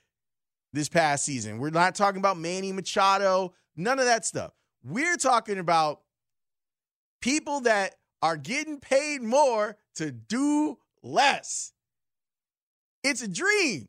this 0.73 0.89
past 0.89 1.25
season. 1.25 1.59
We're 1.59 1.71
not 1.71 1.95
talking 1.95 2.19
about 2.19 2.39
Manny 2.39 2.73
Machado. 2.73 3.55
None 3.77 3.99
of 3.99 4.05
that 4.07 4.25
stuff. 4.25 4.53
We're 4.85 5.17
talking 5.17 5.59
about 5.59 6.01
people 7.21 7.61
that 7.61 7.95
are 8.21 8.37
getting 8.37 8.81
paid 8.81 9.23
more 9.23 9.77
to 9.97 10.11
do 10.11 10.79
less. 11.03 11.74
It's 13.05 13.21
a 13.21 13.29
dream 13.29 13.85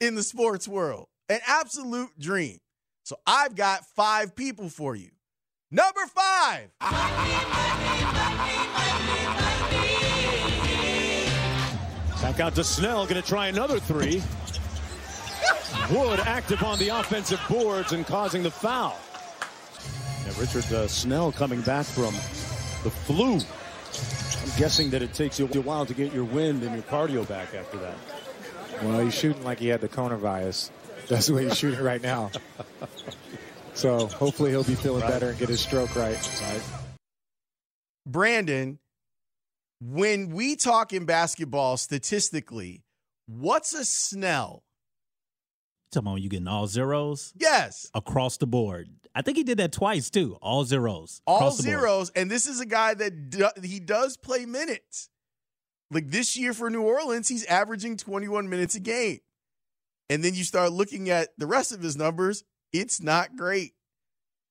in 0.00 0.14
the 0.14 0.22
sports 0.22 0.66
world, 0.66 1.06
an 1.28 1.40
absolute 1.46 2.18
dream. 2.18 2.56
So 3.04 3.16
I've 3.26 3.54
got 3.54 3.84
five 3.94 4.34
people 4.34 4.70
for 4.70 4.96
you. 4.96 5.10
Number 5.70 6.00
five. 6.06 6.70
Back 12.22 12.40
out 12.40 12.54
to 12.54 12.64
Snell, 12.64 13.04
going 13.04 13.20
to 13.20 13.28
try 13.28 13.48
another 13.48 13.78
three. 13.78 14.22
Wood 15.90 16.20
active 16.20 16.62
on 16.62 16.78
the 16.78 16.88
offensive 16.88 17.40
boards 17.50 17.92
and 17.92 18.06
causing 18.06 18.42
the 18.42 18.50
foul. 18.50 18.98
And 20.24 20.38
Richard 20.38 20.72
uh, 20.72 20.88
Snell 20.88 21.32
coming 21.32 21.60
back 21.60 21.84
from 21.84 22.14
the 22.82 22.90
flu. 22.90 23.34
I'm 23.34 24.58
guessing 24.58 24.88
that 24.90 25.02
it 25.02 25.12
takes 25.12 25.38
you 25.38 25.46
a 25.46 25.60
while 25.60 25.84
to 25.84 25.92
get 25.92 26.14
your 26.14 26.24
wind 26.24 26.62
and 26.62 26.72
your 26.72 26.84
cardio 26.84 27.28
back 27.28 27.54
after 27.54 27.76
that. 27.76 27.96
Well, 28.82 29.00
he's 29.00 29.14
shooting 29.14 29.44
like 29.44 29.58
he 29.58 29.68
had 29.68 29.80
the 29.80 29.88
coronavirus. 29.88 30.70
That's 31.08 31.26
the 31.26 31.34
way 31.34 31.44
he's 31.44 31.58
shooting 31.58 31.82
right 31.82 32.02
now. 32.02 32.30
So 33.74 34.06
hopefully 34.06 34.50
he'll 34.50 34.64
be 34.64 34.74
feeling 34.74 35.02
right. 35.02 35.10
better 35.10 35.30
and 35.30 35.38
get 35.38 35.48
his 35.48 35.60
stroke 35.60 35.94
right. 35.96 36.16
right. 36.42 36.62
Brandon, 38.06 38.78
when 39.80 40.30
we 40.30 40.56
talk 40.56 40.92
in 40.92 41.06
basketball 41.06 41.76
statistically, 41.76 42.84
what's 43.26 43.74
a 43.74 43.84
Snell? 43.84 44.62
Talking 45.90 46.06
about 46.06 46.12
when 46.14 46.22
you 46.22 46.28
getting 46.28 46.48
all 46.48 46.66
zeros? 46.66 47.32
Yes. 47.36 47.90
Across 47.94 48.38
the 48.38 48.46
board. 48.46 48.88
I 49.14 49.22
think 49.22 49.36
he 49.36 49.44
did 49.44 49.58
that 49.58 49.72
twice 49.72 50.10
too. 50.10 50.38
All 50.40 50.64
zeros. 50.64 51.20
All 51.26 51.50
zeros. 51.50 52.10
And 52.10 52.30
this 52.30 52.46
is 52.46 52.60
a 52.60 52.66
guy 52.66 52.94
that 52.94 53.30
do, 53.30 53.48
he 53.62 53.78
does 53.80 54.16
play 54.16 54.46
minutes. 54.46 55.10
Like 55.92 56.10
this 56.10 56.36
year 56.36 56.54
for 56.54 56.70
New 56.70 56.82
Orleans, 56.82 57.28
he's 57.28 57.44
averaging 57.44 57.98
21 57.98 58.48
minutes 58.48 58.74
a 58.74 58.80
game. 58.80 59.20
And 60.08 60.24
then 60.24 60.34
you 60.34 60.42
start 60.42 60.72
looking 60.72 61.10
at 61.10 61.28
the 61.36 61.46
rest 61.46 61.72
of 61.72 61.82
his 61.82 61.96
numbers, 61.96 62.44
it's 62.72 63.02
not 63.02 63.36
great. 63.36 63.74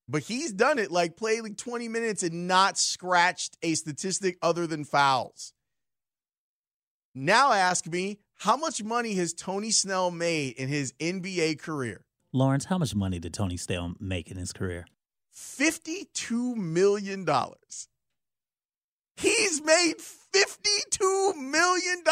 But 0.07 0.23
he's 0.23 0.51
done 0.51 0.77
it 0.77 0.91
like 0.91 1.17
played 1.17 1.41
like 1.41 1.57
20 1.57 1.87
minutes 1.87 2.21
and 2.21 2.47
not 2.47 2.77
scratched 2.77 3.57
a 3.63 3.73
statistic 3.73 4.37
other 4.41 4.67
than 4.67 4.85
fouls. 4.85 5.53
Now 7.15 7.53
ask 7.53 7.87
me, 7.87 8.19
how 8.37 8.55
much 8.55 8.83
money 8.83 9.15
has 9.15 9.33
Tony 9.33 9.71
Snell 9.71 10.11
made 10.11 10.53
in 10.53 10.67
his 10.67 10.93
NBA 10.93 11.59
career? 11.59 12.05
Lawrence, 12.33 12.65
how 12.65 12.77
much 12.77 12.95
money 12.95 13.19
did 13.19 13.33
Tony 13.33 13.57
Snell 13.57 13.93
make 13.99 14.29
in 14.29 14.37
his 14.37 14.53
career? 14.53 14.85
$52 15.35 16.55
million. 16.55 17.27
He's 19.17 19.63
made 19.63 19.95
$52 20.33 21.35
million 21.35 22.03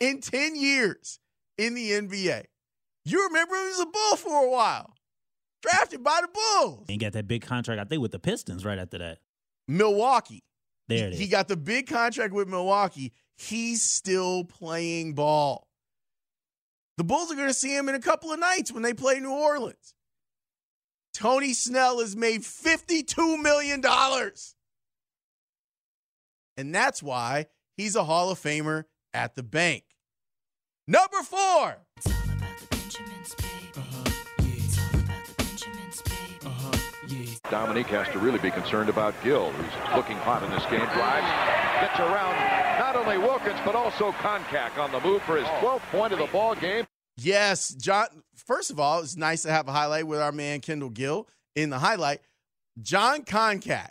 in 0.00 0.20
10 0.20 0.56
years 0.56 1.18
in 1.58 1.74
the 1.74 1.90
NBA. 1.90 2.44
You 3.04 3.26
remember 3.26 3.54
he 3.56 3.66
was 3.66 3.80
a 3.80 3.86
Bull 3.86 4.16
for 4.16 4.46
a 4.46 4.50
while, 4.50 4.94
drafted 5.62 6.02
by 6.02 6.20
the 6.22 6.28
Bulls. 6.28 6.86
And 6.88 7.00
got 7.00 7.12
that 7.12 7.28
big 7.28 7.42
contract, 7.42 7.80
I 7.80 7.84
think, 7.84 8.00
with 8.00 8.12
the 8.12 8.18
Pistons 8.18 8.64
right 8.64 8.78
after 8.78 8.98
that. 8.98 9.18
Milwaukee. 9.68 10.44
There 10.88 11.08
it 11.08 11.14
is. 11.14 11.18
He 11.18 11.28
got 11.28 11.48
the 11.48 11.56
big 11.56 11.86
contract 11.86 12.34
with 12.34 12.48
Milwaukee 12.48 13.12
he's 13.36 13.82
still 13.82 14.44
playing 14.44 15.14
ball. 15.14 15.68
The 16.96 17.04
Bulls 17.04 17.32
are 17.32 17.36
going 17.36 17.48
to 17.48 17.54
see 17.54 17.76
him 17.76 17.88
in 17.88 17.94
a 17.94 18.00
couple 18.00 18.32
of 18.32 18.38
nights 18.38 18.72
when 18.72 18.82
they 18.82 18.94
play 18.94 19.18
New 19.18 19.32
Orleans. 19.32 19.94
Tony 21.12 21.52
Snell 21.52 22.00
has 22.00 22.16
made 22.16 22.42
$52 22.42 23.40
million. 23.40 23.82
And 26.56 26.74
that's 26.74 27.02
why 27.02 27.46
he's 27.76 27.96
a 27.96 28.04
Hall 28.04 28.30
of 28.30 28.38
Famer 28.40 28.84
at 29.12 29.34
the 29.34 29.42
bank. 29.42 29.84
Number 30.86 31.22
four. 31.22 31.76
Uh-huh. 33.76 34.04
Uh-huh. 36.44 36.70
Dominique 37.50 37.86
has 37.86 38.08
to 38.08 38.18
really 38.18 38.38
be 38.38 38.50
concerned 38.50 38.88
about 38.88 39.14
Gill, 39.22 39.50
who's 39.50 39.96
looking 39.96 40.16
hot 40.18 40.42
in 40.42 40.50
this 40.50 40.64
game. 40.66 40.80
Drives, 40.80 41.80
gets 41.80 41.98
around 42.00 42.34
not 42.78 42.96
only 42.96 43.18
Wilkins, 43.18 43.58
but 43.64 43.74
also 43.74 44.12
Koncak 44.12 44.78
on 44.78 44.92
the 44.92 45.00
move 45.00 45.22
for 45.22 45.36
his 45.36 45.46
12th 45.46 45.80
point 45.90 46.12
of 46.12 46.18
the 46.18 46.26
ball 46.26 46.54
game. 46.54 46.86
Yes, 47.16 47.68
John. 47.74 48.06
First 48.34 48.70
of 48.70 48.80
all, 48.80 49.00
it's 49.00 49.16
nice 49.16 49.42
to 49.42 49.50
have 49.50 49.68
a 49.68 49.72
highlight 49.72 50.06
with 50.06 50.20
our 50.20 50.32
man 50.32 50.60
Kendall 50.60 50.90
Gill 50.90 51.28
in 51.54 51.70
the 51.70 51.78
highlight. 51.78 52.20
Jon 52.82 53.22
Koncak. 53.24 53.90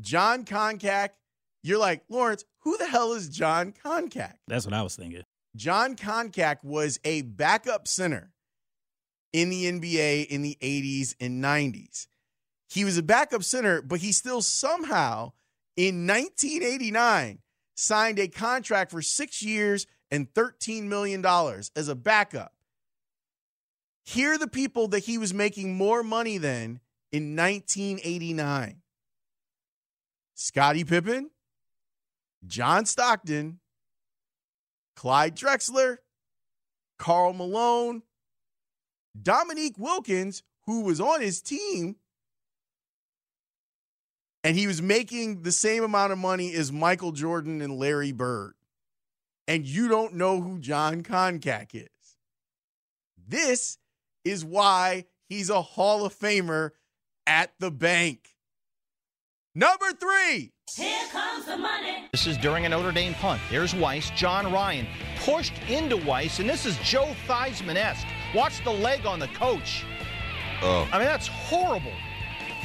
Jon 0.00 0.44
Koncak. 0.44 1.10
You're 1.64 1.78
like, 1.78 2.04
Lawrence, 2.10 2.44
who 2.60 2.76
the 2.76 2.86
hell 2.86 3.14
is 3.14 3.30
Jon 3.30 3.72
Koncak? 3.72 4.34
That's 4.46 4.66
what 4.66 4.74
I 4.74 4.82
was 4.82 4.96
thinking. 4.96 5.22
Jon 5.56 5.96
Koncak 5.96 6.62
was 6.62 7.00
a 7.04 7.22
backup 7.22 7.88
center 7.88 8.32
in 9.32 9.48
the 9.48 9.64
NBA 9.64 10.26
in 10.26 10.42
the 10.42 10.58
80s 10.60 11.14
and 11.18 11.42
90s. 11.42 12.06
He 12.68 12.84
was 12.84 12.98
a 12.98 13.02
backup 13.02 13.42
center, 13.42 13.80
but 13.80 14.00
he 14.00 14.12
still 14.12 14.42
somehow 14.42 15.32
in 15.74 16.06
1989 16.06 17.38
signed 17.74 18.18
a 18.18 18.28
contract 18.28 18.90
for 18.90 19.00
six 19.00 19.42
years 19.42 19.86
and 20.10 20.32
$13 20.34 20.82
million 20.82 21.24
as 21.24 21.88
a 21.88 21.94
backup. 21.94 22.52
Here 24.04 24.34
are 24.34 24.38
the 24.38 24.48
people 24.48 24.88
that 24.88 25.04
he 25.04 25.16
was 25.16 25.32
making 25.32 25.76
more 25.76 26.02
money 26.02 26.36
than 26.36 26.80
in 27.10 27.34
1989 27.34 28.82
Scottie 30.34 30.84
Pippen, 30.84 31.30
John 32.46 32.86
Stockton, 32.86 33.60
Clyde 34.96 35.36
Drexler, 35.36 35.98
Karl 36.98 37.32
Malone, 37.32 38.02
Dominique 39.20 39.78
Wilkins, 39.78 40.42
who 40.66 40.82
was 40.82 41.00
on 41.00 41.20
his 41.20 41.42
team, 41.42 41.96
and 44.42 44.56
he 44.56 44.66
was 44.66 44.82
making 44.82 45.42
the 45.42 45.52
same 45.52 45.84
amount 45.84 46.12
of 46.12 46.18
money 46.18 46.54
as 46.54 46.72
Michael 46.72 47.12
Jordan 47.12 47.60
and 47.60 47.78
Larry 47.78 48.12
Bird. 48.12 48.54
And 49.46 49.66
you 49.66 49.88
don't 49.88 50.14
know 50.14 50.40
who 50.40 50.58
Jon 50.58 51.02
Koncak 51.02 51.74
is. 51.74 51.88
This 53.26 53.78
is 54.24 54.44
why 54.44 55.04
he's 55.28 55.50
a 55.50 55.60
Hall 55.60 56.04
of 56.06 56.18
Famer 56.18 56.70
at 57.26 57.52
the 57.58 57.70
bank. 57.70 58.36
Number 59.54 59.92
three. 59.92 60.53
Here 60.72 61.06
comes 61.12 61.44
the 61.44 61.56
money. 61.56 62.08
This 62.10 62.26
is 62.26 62.36
during 62.38 62.66
a 62.66 62.68
Notre 62.68 62.90
Dame 62.90 63.14
punt. 63.14 63.40
There's 63.48 63.74
Weis, 63.74 64.12
John 64.16 64.50
Ryan 64.50 64.86
pushed 65.20 65.52
into 65.68 65.96
Weis, 65.96 66.40
and 66.40 66.48
this 66.48 66.66
is 66.66 66.76
Joe 66.78 67.14
Theismann 67.28 67.76
esque. 67.76 68.06
Watch 68.34 68.64
the 68.64 68.72
leg 68.72 69.06
on 69.06 69.20
the 69.20 69.28
coach. 69.28 69.84
Oh. 70.62 70.88
I 70.90 70.98
mean, 70.98 71.06
that's 71.06 71.28
horrible. 71.28 71.92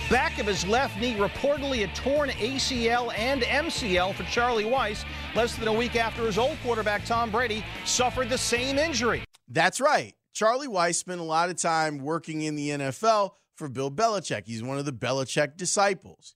Back 0.10 0.40
of 0.40 0.48
his 0.48 0.66
left 0.66 1.00
knee, 1.00 1.14
reportedly 1.16 1.84
a 1.84 1.94
torn 1.94 2.30
ACL 2.30 3.14
and 3.16 3.44
MCL 3.44 4.16
for 4.16 4.24
Charlie 4.24 4.64
Weis, 4.64 5.06
less 5.36 5.56
than 5.56 5.68
a 5.68 5.74
week 5.74 5.96
after 5.96 6.26
his 6.26 6.40
old 6.40 6.58
quarterback, 6.64 7.06
Tom 7.06 7.30
Brady, 7.30 7.64
suffered 7.86 8.30
the 8.30 8.38
same 8.40 8.80
injury. 8.80 9.24
That's 9.50 9.80
right. 9.80 10.16
Charlie 10.34 10.68
Weiss 10.68 10.98
spent 10.98 11.20
a 11.20 11.24
lot 11.24 11.50
of 11.50 11.58
time 11.58 12.00
working 12.00 12.42
in 12.42 12.56
the 12.56 12.70
NFL 12.70 13.32
for 13.56 13.68
Bill 13.70 13.92
Belichick. 13.92 14.48
He's 14.48 14.64
one 14.64 14.80
of 14.80 14.86
the 14.86 14.94
Belichick 14.94 15.58
disciples. 15.58 16.36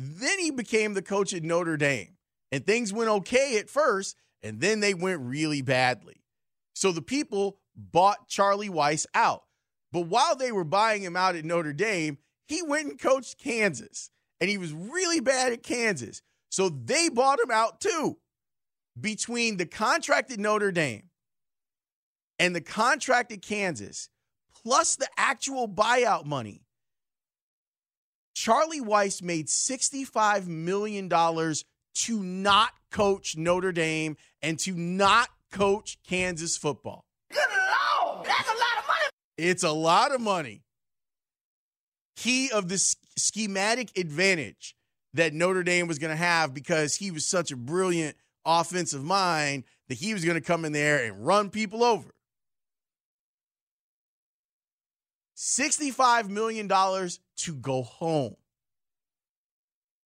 Then 0.00 0.38
he 0.38 0.52
became 0.52 0.94
the 0.94 1.02
coach 1.02 1.34
at 1.34 1.42
Notre 1.42 1.76
Dame, 1.76 2.16
and 2.52 2.64
things 2.64 2.92
went 2.92 3.10
okay 3.10 3.58
at 3.58 3.68
first, 3.68 4.16
and 4.44 4.60
then 4.60 4.78
they 4.78 4.94
went 4.94 5.20
really 5.20 5.60
badly. 5.60 6.22
So 6.74 6.92
the 6.92 7.02
people 7.02 7.58
bought 7.74 8.28
Charlie 8.28 8.68
Weis 8.68 9.06
out. 9.12 9.42
But 9.90 10.06
while 10.06 10.36
they 10.36 10.52
were 10.52 10.64
buying 10.64 11.02
him 11.02 11.16
out 11.16 11.34
at 11.34 11.44
Notre 11.44 11.72
Dame, 11.72 12.18
he 12.46 12.62
went 12.62 12.88
and 12.88 13.00
coached 13.00 13.38
Kansas, 13.38 14.10
and 14.40 14.48
he 14.48 14.56
was 14.56 14.72
really 14.72 15.18
bad 15.18 15.52
at 15.52 15.64
Kansas. 15.64 16.22
So 16.48 16.68
they 16.68 17.08
bought 17.08 17.40
him 17.40 17.50
out 17.50 17.80
too. 17.80 18.18
Between 19.00 19.56
the 19.56 19.66
contract 19.66 20.30
at 20.30 20.38
Notre 20.38 20.72
Dame 20.72 21.10
and 22.38 22.54
the 22.54 22.60
contract 22.60 23.32
at 23.32 23.42
Kansas, 23.42 24.08
plus 24.62 24.94
the 24.96 25.08
actual 25.16 25.68
buyout 25.68 26.24
money, 26.24 26.62
Charlie 28.38 28.80
Weis 28.80 29.20
made 29.20 29.48
$65 29.48 30.46
million 30.46 31.08
to 31.08 32.22
not 32.22 32.70
coach 32.92 33.36
Notre 33.36 33.72
Dame 33.72 34.16
and 34.40 34.56
to 34.60 34.74
not 34.74 35.28
coach 35.50 35.98
Kansas 36.08 36.56
football. 36.56 37.04
Good 37.32 37.40
Lord, 37.50 38.24
that's 38.24 38.48
a 38.48 38.52
lot 38.52 38.78
of 38.78 38.86
money. 38.86 39.10
It's 39.38 39.62
a 39.64 39.72
lot 39.72 40.14
of 40.14 40.20
money. 40.20 40.62
Key 42.14 42.48
of 42.52 42.68
the 42.68 42.78
schematic 43.16 43.98
advantage 43.98 44.76
that 45.14 45.34
Notre 45.34 45.64
Dame 45.64 45.88
was 45.88 45.98
going 45.98 46.12
to 46.12 46.16
have 46.16 46.54
because 46.54 46.94
he 46.94 47.10
was 47.10 47.26
such 47.26 47.50
a 47.50 47.56
brilliant 47.56 48.16
offensive 48.44 49.02
mind 49.02 49.64
that 49.88 49.98
he 49.98 50.14
was 50.14 50.24
going 50.24 50.36
to 50.36 50.40
come 50.40 50.64
in 50.64 50.70
there 50.70 51.04
and 51.04 51.26
run 51.26 51.50
people 51.50 51.82
over. 51.82 52.14
$65 55.38 56.28
million 56.28 56.68
to 56.68 57.54
go 57.54 57.82
home. 57.82 58.34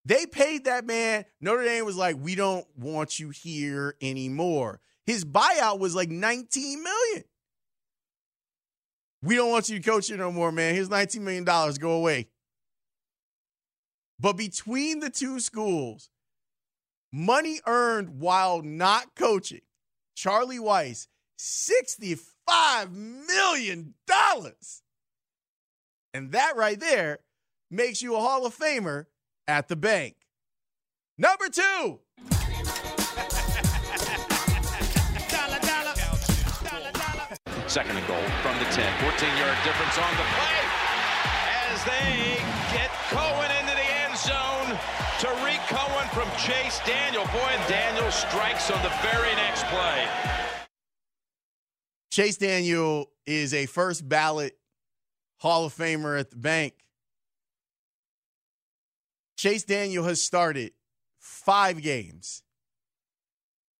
They 0.05 0.27
paid 0.27 0.65
that 0.65 0.85
man. 0.85 1.25
Notre 1.41 1.63
Dame 1.63 1.85
was 1.85 1.97
like, 1.97 2.17
we 2.19 2.35
don't 2.35 2.67
want 2.77 3.19
you 3.19 3.31
here 3.31 3.95
anymore. 3.99 4.79
His 5.07 5.25
buyout 5.25 5.79
was 5.79 5.95
like 5.95 6.09
19 6.09 6.83
million. 6.83 7.23
We 9.23 9.35
don't 9.35 9.49
want 9.49 9.69
you 9.69 9.79
to 9.79 9.89
coach 9.89 10.07
here 10.07 10.17
no 10.17 10.31
more, 10.31 10.51
man. 10.51 10.75
Here's 10.75 10.89
$19 10.89 11.21
million. 11.21 11.43
Go 11.45 11.93
away. 11.93 12.27
But 14.19 14.33
between 14.33 14.99
the 14.99 15.09
two 15.09 15.39
schools, 15.39 16.11
money 17.11 17.59
earned 17.65 18.19
while 18.19 18.61
not 18.61 19.15
coaching, 19.15 19.61
Charlie 20.15 20.59
Weis, 20.59 21.07
$65 21.39 22.91
million. 22.91 23.95
And 26.13 26.31
that 26.31 26.55
right 26.55 26.79
there 26.79 27.19
makes 27.71 28.01
you 28.01 28.15
a 28.15 28.19
Hall 28.19 28.45
of 28.45 28.55
Famer 28.55 29.07
at 29.47 29.67
the 29.67 29.75
bank. 29.75 30.15
Number 31.17 31.49
two. 31.49 31.99
Second 37.67 37.97
and 37.97 38.07
goal 38.07 38.21
from 38.43 38.59
the 38.59 38.65
10. 38.65 39.01
14 39.01 39.37
yard 39.37 39.57
difference 39.63 39.97
on 39.97 40.11
the 40.13 40.23
play 40.37 40.83
as 41.71 41.83
they 41.85 42.37
get 42.71 42.91
Cohen 43.09 43.49
into 43.59 43.73
the 43.73 43.89
end 44.05 44.15
zone. 44.15 44.77
Tarik 45.17 45.59
Cohen 45.67 46.07
from 46.09 46.29
Chase 46.37 46.79
Daniel. 46.85 47.25
Boy, 47.25 47.49
and 47.49 47.67
Daniel 47.67 48.11
strikes 48.11 48.69
on 48.69 48.81
the 48.83 48.91
very 49.01 49.33
next 49.35 49.65
play. 49.65 50.07
Chase 52.11 52.37
Daniel 52.37 53.09
is 53.25 53.55
a 53.55 53.65
first 53.65 54.07
ballot 54.07 54.55
Hall 55.43 55.65
of 55.65 55.75
Famer 55.75 56.17
at 56.17 56.29
the 56.29 56.37
bank. 56.37 56.73
Chase 59.37 59.65
Daniel 59.65 60.05
has 60.05 60.21
started 60.21 60.71
five 61.19 61.81
games, 61.81 62.43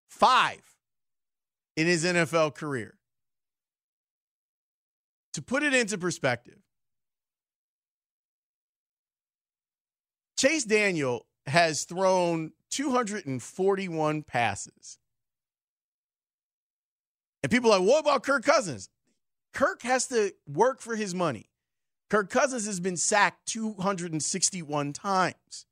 five 0.10 0.60
in 1.78 1.88
his 1.88 2.04
NFL 2.04 2.54
career. 2.54 2.98
To 5.36 5.42
put 5.42 5.64
it 5.64 5.74
into 5.74 5.98
perspective, 5.98 6.60
Chase 10.38 10.66
Daniel 10.66 11.28
has 11.46 11.86
thrown 11.86 12.52
241 12.72 14.24
passes. 14.24 15.00
And 17.42 17.50
people 17.50 17.72
are 17.72 17.80
like, 17.80 17.88
what 17.88 18.02
about 18.02 18.24
Kirk 18.24 18.44
Cousins? 18.44 18.90
Kirk 19.54 19.82
has 19.84 20.08
to 20.08 20.34
work 20.46 20.82
for 20.82 20.98
his 20.98 21.16
money. 21.16 21.48
Kirk 22.10 22.30
Cousins 22.30 22.66
has 22.66 22.80
been 22.80 22.98
sacked 22.98 23.48
261 23.48 24.94
times. 24.94 25.66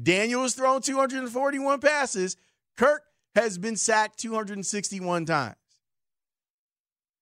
Daniel 0.00 0.42
has 0.42 0.54
thrown 0.54 0.80
241 0.80 1.80
passes. 1.80 2.36
Kirk 2.76 3.02
has 3.34 3.58
been 3.58 3.76
sacked 3.76 4.18
261 4.18 5.26
times. 5.26 5.56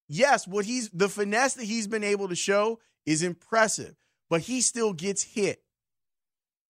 Yes, 0.08 0.46
what 0.46 0.64
he's 0.64 0.90
the 0.90 1.08
finesse 1.08 1.54
that 1.54 1.64
he's 1.64 1.86
been 1.86 2.04
able 2.04 2.28
to 2.28 2.34
show 2.34 2.80
is 3.06 3.22
impressive, 3.22 3.94
but 4.28 4.42
he 4.42 4.60
still 4.60 4.92
gets 4.92 5.22
hit. 5.22 5.62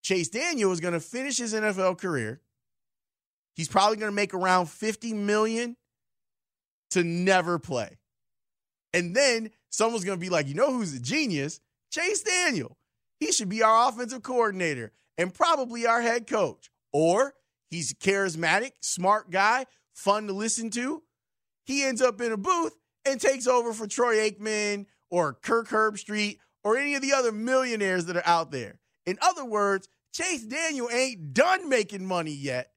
Chase 0.03 0.29
Daniel 0.29 0.72
is 0.72 0.81
going 0.81 0.94
to 0.94 1.00
finish 1.00 1.38
his 1.38 1.55
NFL 1.55 1.98
career. 1.98 2.40
He's 3.55 3.68
probably 3.68 3.96
going 3.96 4.11
to 4.11 4.16
make 4.16 4.35
around 4.35 4.66
50 4.70 5.14
million 5.14 5.76
to 6.90 7.05
never 7.05 7.59
play. 7.59 7.98
And 8.92 9.14
then 9.14 9.50
someone's 9.70 10.04
going 10.04 10.18
to 10.18 10.20
be 10.20 10.30
like, 10.30 10.46
you 10.46 10.54
know 10.54 10.72
who's 10.72 10.94
a 10.94 11.00
genius? 11.00 11.61
Chase 11.90 12.22
Daniel. 12.22 12.76
He 13.18 13.33
should 13.33 13.48
be 13.48 13.62
our 13.62 13.88
offensive 13.88 14.22
coordinator 14.22 14.92
and 15.18 15.33
probably 15.33 15.87
our 15.87 16.00
head 16.00 16.26
coach. 16.26 16.70
Or 16.92 17.35
he's 17.68 17.92
a 17.92 17.94
charismatic, 17.94 18.72
smart 18.80 19.30
guy, 19.30 19.66
fun 19.94 20.26
to 20.26 20.33
listen 20.33 20.70
to. 20.70 21.02
He 21.64 21.85
ends 21.85 22.02
up 22.02 22.20
in 22.20 22.33
a 22.33 22.37
booth 22.37 22.74
and 23.04 23.20
takes 23.20 23.46
over 23.46 23.72
for 23.72 23.87
Troy 23.87 24.28
Aikman 24.28 24.87
or 25.11 25.35
Kirk 25.35 25.68
Herbstreit 25.68 26.38
or 26.64 26.76
any 26.76 26.94
of 26.94 27.02
the 27.02 27.12
other 27.12 27.33
millionaires 27.33 28.06
that 28.06 28.16
are 28.16 28.26
out 28.26 28.50
there. 28.50 28.78
In 29.06 29.18
other 29.22 29.44
words, 29.44 29.88
Chase 30.12 30.44
Daniel 30.44 30.88
ain't 30.90 31.33
done 31.33 31.68
making 31.68 32.04
money 32.04 32.33
yet, 32.33 32.72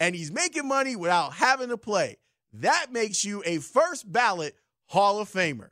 and 0.00 0.14
he's 0.14 0.32
making 0.32 0.66
money 0.66 0.96
without 0.96 1.34
having 1.34 1.68
to 1.68 1.76
play. 1.76 2.16
That 2.54 2.92
makes 2.92 3.24
you 3.24 3.42
a 3.44 3.58
first 3.58 4.10
ballot 4.10 4.56
Hall 4.86 5.20
of 5.20 5.30
Famer. 5.30 5.70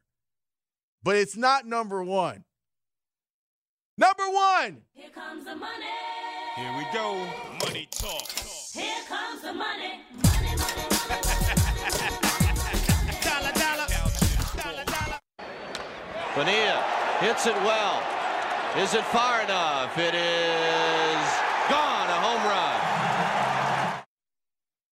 But 1.03 1.17
it's 1.17 1.37
not 1.37 1.67
number 1.67 2.03
one. 2.05 2.45
Number 3.97 4.25
one. 4.25 4.83
Here 4.93 5.09
comes 5.11 5.45
the 5.45 5.57
money. 5.57 5.87
Here 6.57 6.77
we 6.77 6.85
go. 6.93 7.27
Money 7.65 7.89
talk. 7.91 8.29
Here 8.73 9.03
comes 9.09 9.41
the 9.41 9.55
money. 9.55 10.01
Money, 10.23 10.57
money, 10.57 10.89
money. 11.09 11.21
Bonilla 16.35 16.85
hits 17.21 17.47
it 17.47 17.57
well. 17.57 18.03
Is 18.77 18.95
it 18.95 19.05
far 19.07 19.43
enough? 19.43 19.99
It 19.99 20.15
is 20.15 21.29
gone. 21.69 22.09
A 22.09 22.21
home 22.21 22.43
run. 22.49 24.05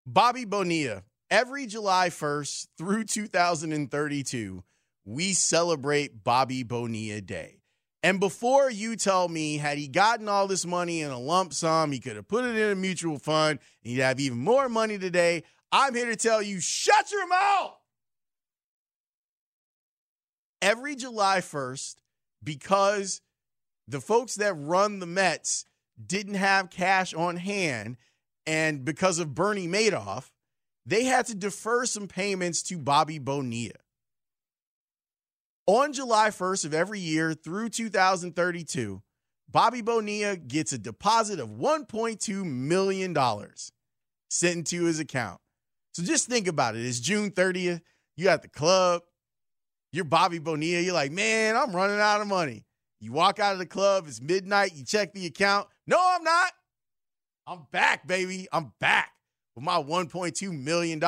Bobby 0.05 0.45
Bonilla. 0.45 1.03
Every 1.29 1.65
July 1.67 2.09
1st 2.09 2.67
through 2.77 3.03
2032, 3.03 4.63
we 5.07 5.31
celebrate 5.31 6.21
Bobby 6.25 6.63
Bonilla 6.63 7.21
Day. 7.21 7.61
And 8.03 8.19
before 8.19 8.69
you 8.69 8.97
tell 8.97 9.29
me, 9.29 9.57
had 9.57 9.77
he 9.77 9.87
gotten 9.87 10.27
all 10.27 10.47
this 10.47 10.65
money 10.65 11.01
in 11.01 11.11
a 11.11 11.17
lump 11.17 11.53
sum, 11.53 11.93
he 11.93 11.99
could 11.99 12.17
have 12.17 12.27
put 12.27 12.43
it 12.43 12.57
in 12.57 12.71
a 12.71 12.75
mutual 12.75 13.17
fund 13.17 13.59
and 13.83 13.93
he'd 13.93 14.01
have 14.01 14.19
even 14.19 14.37
more 14.37 14.67
money 14.67 14.97
today. 14.97 15.43
I'm 15.71 15.95
here 15.95 16.07
to 16.07 16.15
tell 16.17 16.41
you, 16.41 16.59
shut 16.59 17.09
your 17.09 17.25
mouth. 17.25 17.77
Every 20.61 20.95
July 20.95 21.39
1st, 21.39 21.95
because 22.43 23.21
the 23.87 24.01
folks 24.01 24.35
that 24.35 24.53
run 24.55 24.99
the 24.99 25.05
Mets 25.05 25.63
didn't 26.05 26.35
have 26.35 26.69
cash 26.69 27.13
on 27.13 27.37
hand, 27.37 27.95
and 28.45 28.83
because 28.83 29.19
of 29.19 29.33
Bernie 29.33 29.67
Madoff, 29.67 30.31
they 30.85 31.05
had 31.05 31.27
to 31.27 31.35
defer 31.35 31.85
some 31.85 32.07
payments 32.07 32.61
to 32.63 32.77
Bobby 32.77 33.19
Bonilla. 33.19 33.73
On 35.67 35.91
July 35.91 36.29
1st 36.29 36.63
of 36.63 36.73
every 36.73 37.01
year 37.01 37.33
through 37.33 37.67
2032, 37.67 39.01
Bobby 39.51 39.81
Bonilla 39.81 40.37
gets 40.37 40.71
a 40.71 40.77
deposit 40.77 41.41
of 41.41 41.49
$1.2 41.49 42.45
million 42.45 43.15
sent 44.29 44.55
into 44.55 44.85
his 44.85 45.01
account. 45.01 45.41
So 45.93 46.03
just 46.03 46.29
think 46.29 46.47
about 46.47 46.77
it. 46.77 46.85
It's 46.85 47.01
June 47.01 47.31
30th. 47.31 47.81
You 48.15 48.29
at 48.29 48.43
the 48.43 48.47
club. 48.47 49.01
You're 49.91 50.05
Bobby 50.05 50.39
Bonilla. 50.39 50.81
You're 50.81 50.93
like, 50.93 51.11
man, 51.11 51.57
I'm 51.57 51.75
running 51.75 51.99
out 51.99 52.21
of 52.21 52.27
money. 52.27 52.63
You 53.01 53.11
walk 53.11 53.39
out 53.39 53.51
of 53.51 53.59
the 53.59 53.65
club. 53.65 54.05
It's 54.07 54.21
midnight. 54.21 54.73
You 54.73 54.85
check 54.85 55.13
the 55.13 55.25
account. 55.25 55.67
No, 55.85 55.99
I'm 56.01 56.23
not. 56.23 56.51
I'm 57.45 57.67
back, 57.71 58.07
baby. 58.07 58.47
I'm 58.53 58.71
back 58.79 59.11
with 59.53 59.65
my 59.65 59.81
$1.2 59.81 60.63
million. 60.63 61.01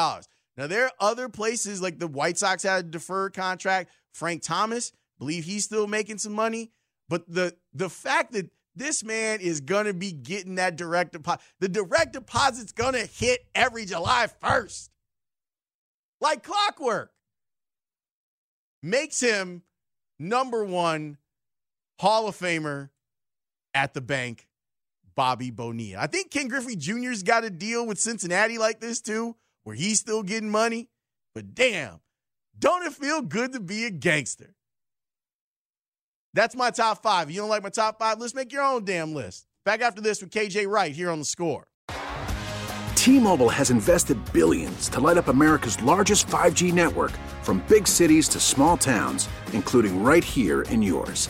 Now, 0.59 0.67
there 0.67 0.83
are 0.83 0.91
other 0.99 1.29
places 1.29 1.81
like 1.81 1.99
the 1.99 2.07
White 2.07 2.37
Sox 2.37 2.63
had 2.63 2.79
a 2.79 2.87
deferred 2.89 3.33
contract. 3.33 3.89
Frank 4.11 4.43
Thomas, 4.43 4.91
believe 5.17 5.45
he's 5.45 5.63
still 5.63 5.87
making 5.87 6.17
some 6.17 6.33
money. 6.33 6.73
But 7.07 7.33
the 7.33 7.55
the 7.73 7.89
fact 7.89 8.33
that 8.33 8.49
this 8.75 9.01
man 9.01 9.39
is 9.39 9.61
gonna 9.61 9.93
be 9.93 10.11
getting 10.11 10.55
that 10.55 10.75
direct 10.75 11.13
deposit, 11.13 11.39
the 11.61 11.69
direct 11.69 12.11
deposit's 12.11 12.73
gonna 12.73 13.05
hit 13.05 13.47
every 13.55 13.85
July 13.85 14.27
1st. 14.43 14.89
Like 16.19 16.43
clockwork. 16.43 17.13
Makes 18.83 19.21
him 19.21 19.63
number 20.19 20.65
one 20.65 21.19
Hall 22.01 22.27
of 22.27 22.37
Famer 22.37 22.89
at 23.73 23.93
the 23.93 24.01
bank, 24.01 24.49
Bobby 25.15 25.51
Bonilla. 25.51 26.01
I 26.01 26.07
think 26.07 26.31
Ken 26.31 26.49
Griffey 26.49 26.75
Jr.'s 26.75 27.23
got 27.23 27.45
a 27.45 27.49
deal 27.49 27.87
with 27.87 27.97
Cincinnati 27.97 28.57
like 28.57 28.81
this 28.81 28.99
too, 28.99 29.37
where 29.69 29.75
he's 29.75 29.99
still 29.99 30.23
getting 30.23 30.49
money. 30.49 30.89
But 31.35 31.53
damn, 31.53 31.99
don't 32.57 32.87
it 32.87 32.93
feel 32.93 33.21
good 33.21 33.53
to 33.53 33.59
be 33.59 33.85
a 33.85 33.91
gangster? 33.91 34.55
That's 36.33 36.55
my 36.55 36.71
top 36.71 37.03
five. 37.03 37.29
You 37.29 37.41
don't 37.41 37.49
like 37.49 37.61
my 37.61 37.69
top 37.69 37.99
five? 37.99 38.19
Let's 38.19 38.33
make 38.33 38.51
your 38.51 38.63
own 38.63 38.83
damn 38.83 39.13
list. 39.13 39.45
Back 39.65 39.81
after 39.81 40.01
this 40.01 40.23
with 40.23 40.31
KJ 40.31 40.67
Wright 40.67 40.91
here 40.91 41.11
on 41.11 41.19
the 41.19 41.25
score. 41.25 41.67
T-Mobile 42.95 43.49
has 43.49 43.69
invested 43.69 44.17
billions 44.33 44.89
to 44.89 44.99
light 44.99 45.17
up 45.17 45.27
America's 45.27 45.79
largest 45.83 46.25
5G 46.25 46.73
network 46.73 47.11
from 47.43 47.63
big 47.69 47.87
cities 47.87 48.27
to 48.29 48.39
small 48.39 48.75
towns, 48.75 49.29
including 49.53 50.01
right 50.01 50.23
here 50.23 50.63
in 50.63 50.81
yours. 50.81 51.29